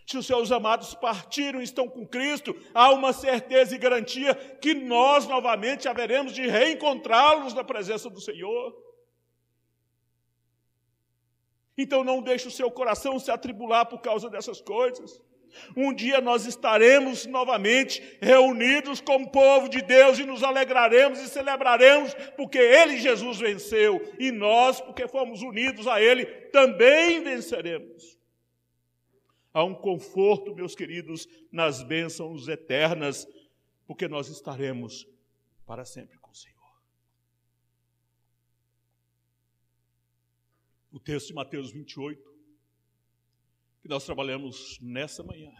Se 0.06 0.18
os 0.18 0.28
seus 0.28 0.52
amados 0.52 0.94
partiram 0.94 1.60
e 1.60 1.64
estão 1.64 1.88
com 1.88 2.06
Cristo, 2.06 2.56
há 2.74 2.92
uma 2.92 3.12
certeza 3.12 3.74
e 3.74 3.80
garantia 3.80 4.36
que 4.62 4.74
nós 4.74 5.26
novamente 5.28 5.88
haveremos 5.88 6.32
de 6.32 6.48
reencontrá-los 6.48 7.54
na 7.54 7.64
presença 7.64 8.10
do 8.10 8.22
Senhor. 8.22 8.76
Então 11.78 12.04
não 12.04 12.22
deixe 12.22 12.48
o 12.48 12.52
seu 12.52 12.70
coração 12.70 13.20
se 13.20 13.32
atribular 13.32 13.88
por 13.88 14.00
causa 14.00 14.30
dessas 14.30 14.62
coisas. 14.62 15.20
Um 15.76 15.94
dia 15.94 16.22
nós 16.22 16.46
estaremos 16.46 17.26
novamente 17.26 18.02
reunidos 18.22 19.02
como 19.02 19.32
povo 19.32 19.70
de 19.70 19.82
Deus 19.82 20.20
e 20.20 20.26
nos 20.26 20.44
alegraremos 20.44 21.20
e 21.20 21.30
celebraremos, 21.30 22.14
porque 22.36 22.58
Ele, 22.58 22.98
Jesus, 22.98 23.40
venceu, 23.40 24.02
e 24.20 24.32
nós, 24.32 24.82
porque 24.82 25.08
fomos 25.08 25.42
unidos 25.42 25.88
a 25.88 26.02
Ele, 26.02 26.26
também 26.52 27.22
venceremos. 27.22 28.16
Há 29.56 29.64
um 29.64 29.74
conforto, 29.74 30.54
meus 30.54 30.76
queridos, 30.76 31.30
nas 31.50 31.82
bênçãos 31.82 32.50
eternas, 32.50 33.26
porque 33.88 34.06
nós 34.06 34.28
estaremos 34.28 35.08
para 35.66 35.86
sempre 35.86 36.18
com 36.18 36.30
o 36.30 36.36
Senhor. 36.36 36.84
O 40.92 41.00
texto 41.00 41.28
de 41.28 41.36
Mateus 41.36 41.72
28 41.72 42.36
que 43.82 43.88
nós 43.88 44.04
trabalhamos 44.04 44.78
nessa 44.82 45.24
manhã 45.24 45.54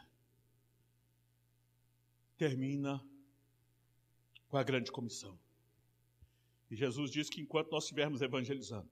termina 2.38 3.02
com 4.50 4.58
a 4.58 4.64
grande 4.64 4.92
comissão. 4.92 5.40
E 6.70 6.76
Jesus 6.76 7.12
diz 7.12 7.30
que 7.30 7.40
enquanto 7.40 7.72
nós 7.72 7.86
estivermos 7.86 8.22
evangelizando, 8.22 8.92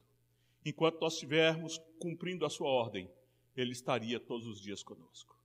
enquanto 0.63 1.01
nós 1.01 1.15
estivermos 1.15 1.77
cumprindo 1.99 2.45
a 2.45 2.49
sua 2.49 2.69
ordem, 2.69 3.11
Ele 3.55 3.71
estaria 3.71 4.19
todos 4.19 4.47
os 4.47 4.59
dias 4.59 4.81
conosco. 4.81 5.37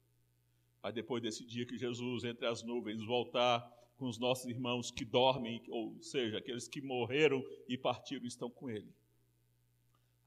Aí 0.83 0.93
depois 0.93 1.23
desse 1.23 1.45
dia 1.45 1.67
que 1.67 1.77
Jesus, 1.77 2.25
entre 2.25 2.47
as 2.47 2.63
nuvens, 2.63 3.05
voltar 3.05 3.61
com 3.97 4.07
os 4.07 4.19
nossos 4.19 4.47
irmãos 4.47 4.91
que 4.91 5.05
dormem, 5.05 5.63
ou 5.69 6.01
seja, 6.01 6.39
aqueles 6.39 6.69
que 6.69 6.81
morreram 6.81 7.45
e 7.69 7.77
partiram, 7.77 8.25
estão 8.25 8.49
com 8.49 8.71
Ele. 8.71 8.95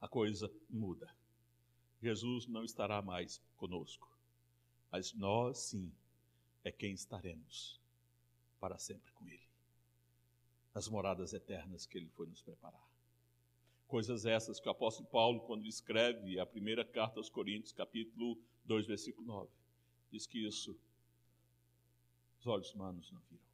A 0.00 0.06
coisa 0.06 0.52
muda. 0.68 1.08
Jesus 2.02 2.46
não 2.46 2.64
estará 2.64 3.00
mais 3.00 3.40
conosco, 3.56 4.10
mas 4.90 5.14
nós 5.14 5.58
sim 5.58 5.90
é 6.64 6.70
quem 6.70 6.92
estaremos 6.92 7.80
para 8.60 8.78
sempre 8.78 9.10
com 9.12 9.26
Ele, 9.26 9.48
nas 10.74 10.88
moradas 10.88 11.32
eternas 11.32 11.86
que 11.86 11.96
Ele 11.96 12.08
foi 12.10 12.26
nos 12.26 12.42
preparar. 12.42 12.91
Coisas 13.92 14.24
essas 14.24 14.58
que 14.58 14.66
o 14.66 14.72
apóstolo 14.72 15.06
Paulo, 15.06 15.40
quando 15.40 15.66
escreve 15.66 16.40
a 16.40 16.46
primeira 16.46 16.82
carta 16.82 17.20
aos 17.20 17.28
Coríntios, 17.28 17.74
capítulo 17.74 18.38
2, 18.64 18.86
versículo 18.86 19.26
9, 19.26 19.50
diz 20.10 20.26
que 20.26 20.38
isso 20.46 20.74
os 22.40 22.46
olhos 22.46 22.72
humanos 22.72 23.12
não 23.12 23.20
viram. 23.28 23.44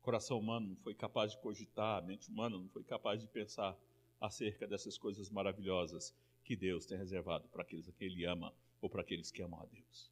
O 0.00 0.02
coração 0.02 0.40
humano 0.40 0.70
não 0.70 0.76
foi 0.78 0.92
capaz 0.92 1.30
de 1.30 1.38
cogitar, 1.38 1.98
a 1.98 2.04
mente 2.04 2.28
humana 2.28 2.58
não 2.58 2.68
foi 2.68 2.82
capaz 2.82 3.20
de 3.20 3.28
pensar 3.28 3.78
acerca 4.20 4.66
dessas 4.66 4.98
coisas 4.98 5.30
maravilhosas 5.30 6.12
que 6.42 6.56
Deus 6.56 6.84
tem 6.84 6.98
reservado 6.98 7.46
para 7.46 7.62
aqueles 7.62 7.88
a 7.88 7.92
que 7.92 8.06
Ele 8.06 8.24
ama 8.24 8.52
ou 8.80 8.90
para 8.90 9.02
aqueles 9.02 9.30
que 9.30 9.40
amam 9.40 9.60
a 9.60 9.66
Deus. 9.66 10.10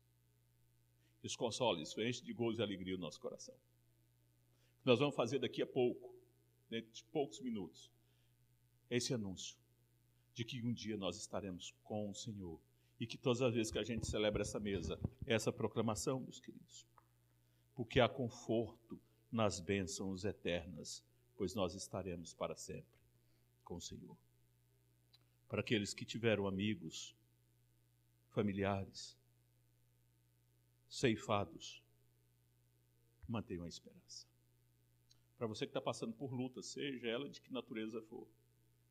Isso 1.24 1.37
consola, 1.37 1.83
isso 1.83 2.01
enche 2.01 2.22
de 2.22 2.33
gozo 2.33 2.61
e 2.61 2.62
alegria 2.62 2.95
o 2.95 3.01
nosso 3.01 3.20
coração. 3.20 3.57
Nós 4.85 5.01
vamos 5.01 5.16
fazer 5.16 5.41
daqui 5.41 5.62
a 5.62 5.66
pouco, 5.66 6.14
dentro 6.70 6.93
de 6.93 7.03
poucos 7.07 7.41
minutos, 7.41 7.91
esse 8.91 9.14
anúncio 9.14 9.57
de 10.34 10.45
que 10.45 10.62
um 10.62 10.72
dia 10.72 10.97
nós 10.97 11.16
estaremos 11.16 11.74
com 11.82 12.11
o 12.11 12.14
Senhor 12.14 12.61
e 12.99 13.07
que 13.07 13.18
todas 13.18 13.43
as 13.43 13.55
vezes 13.55 13.72
que 13.72 13.78
a 13.78 13.84
gente 13.84 14.07
celebra 14.07 14.43
essa 14.43 14.61
mesa, 14.61 14.99
essa 15.26 15.53
proclamação, 15.53 16.20
meus 16.20 16.41
queridos, 16.41 16.87
porque 17.74 18.01
há 18.01 18.09
conforto 18.09 18.99
nas 19.30 19.61
bênçãos 19.61 20.24
eternas, 20.24 21.03
pois 21.37 21.55
nós 21.55 21.74
estaremos 21.74 22.32
para 22.32 22.57
sempre 22.57 22.97
com 23.64 23.76
o 23.76 23.80
Senhor 23.80 24.16
para 25.49 25.61
aqueles 25.61 25.95
que 25.95 26.05
tiveram 26.05 26.47
amigos, 26.47 27.14
familiares, 28.30 29.16
ceifados. 30.89 31.82
Mantenham 33.28 33.64
a 33.64 33.68
esperança. 33.68 34.26
Para 35.37 35.47
você 35.47 35.66
que 35.66 35.70
está 35.70 35.80
passando 35.80 36.12
por 36.12 36.32
luta, 36.32 36.62
seja 36.62 37.09
ela 37.09 37.28
de 37.28 37.41
que 37.41 37.53
natureza 37.53 38.01
for, 38.03 38.26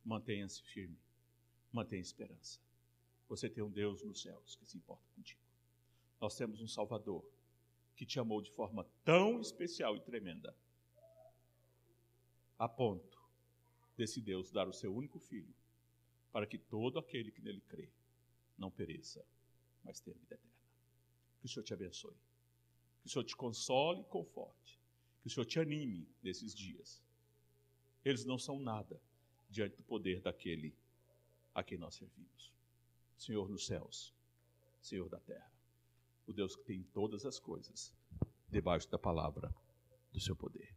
mantenha-se 0.06 0.62
firme, 0.62 0.97
mantenha 1.72 2.01
esperança. 2.01 2.60
Você 3.28 3.49
tem 3.49 3.64
um 3.64 3.72
Deus 3.72 4.03
nos 4.03 4.22
céus 4.22 4.56
que 4.56 4.66
se 4.66 4.78
importa 4.78 5.03
contigo. 5.16 5.41
Nós 6.22 6.38
temos 6.38 6.62
um 6.62 6.68
Salvador 6.68 7.26
que 7.95 8.06
te 8.06 8.20
amou 8.20 8.41
de 8.41 8.51
forma 8.51 8.86
tão 9.03 9.41
especial 9.41 9.97
e 9.97 10.01
tremenda, 10.01 10.56
a 12.58 12.70
ponto 12.70 13.20
desse 13.97 14.22
Deus 14.22 14.51
dar 14.51 14.68
o 14.68 14.74
seu 14.74 14.93
único 14.93 15.20
filho 15.20 15.53
para 16.32 16.45
que 16.45 16.58
todo 16.58 16.99
aquele 16.99 17.32
que 17.32 17.41
nele 17.41 17.62
crê 17.62 17.89
não 18.58 18.70
pereça, 18.70 19.26
mas 19.84 19.99
tenha 19.99 20.18
vida 20.18 20.36
eterna. 20.36 20.51
Que 21.39 21.45
o 21.45 21.49
Senhor 21.49 21.64
te 21.64 21.74
abençoe. 21.74 22.16
Que 23.01 23.08
o 23.08 23.10
Senhor 23.10 23.24
te 23.24 23.36
console 23.36 24.01
e 24.01 24.06
conforte. 24.06 24.80
Que 25.22 25.28
o 25.28 25.30
Senhor 25.30 25.45
te 25.45 25.60
anime 25.60 26.08
nesses 26.22 26.53
dias. 26.53 27.01
Eles 28.03 28.26
não 28.26 28.38
são 28.38 28.60
nada 28.60 29.01
diante 29.56 29.78
do 29.78 29.84
poder 29.84 30.20
daquele 30.20 30.76
a 31.53 31.64
quem 31.64 31.78
nós 31.78 31.95
servimos. 31.95 32.53
Senhor 33.18 33.47
nos 33.49 33.66
céus, 33.66 34.14
Senhor 34.82 35.08
da 35.08 35.20
terra, 35.20 35.49
o 36.28 36.34
Deus 36.34 36.58
que 36.58 36.64
tem 36.66 36.84
todas 36.84 37.26
as 37.26 37.39
coisas 37.39 37.95
debaixo 38.49 38.89
da 38.89 38.99
palavra 38.99 39.56
do 40.12 40.20
seu 40.20 40.36
poder. 40.36 40.75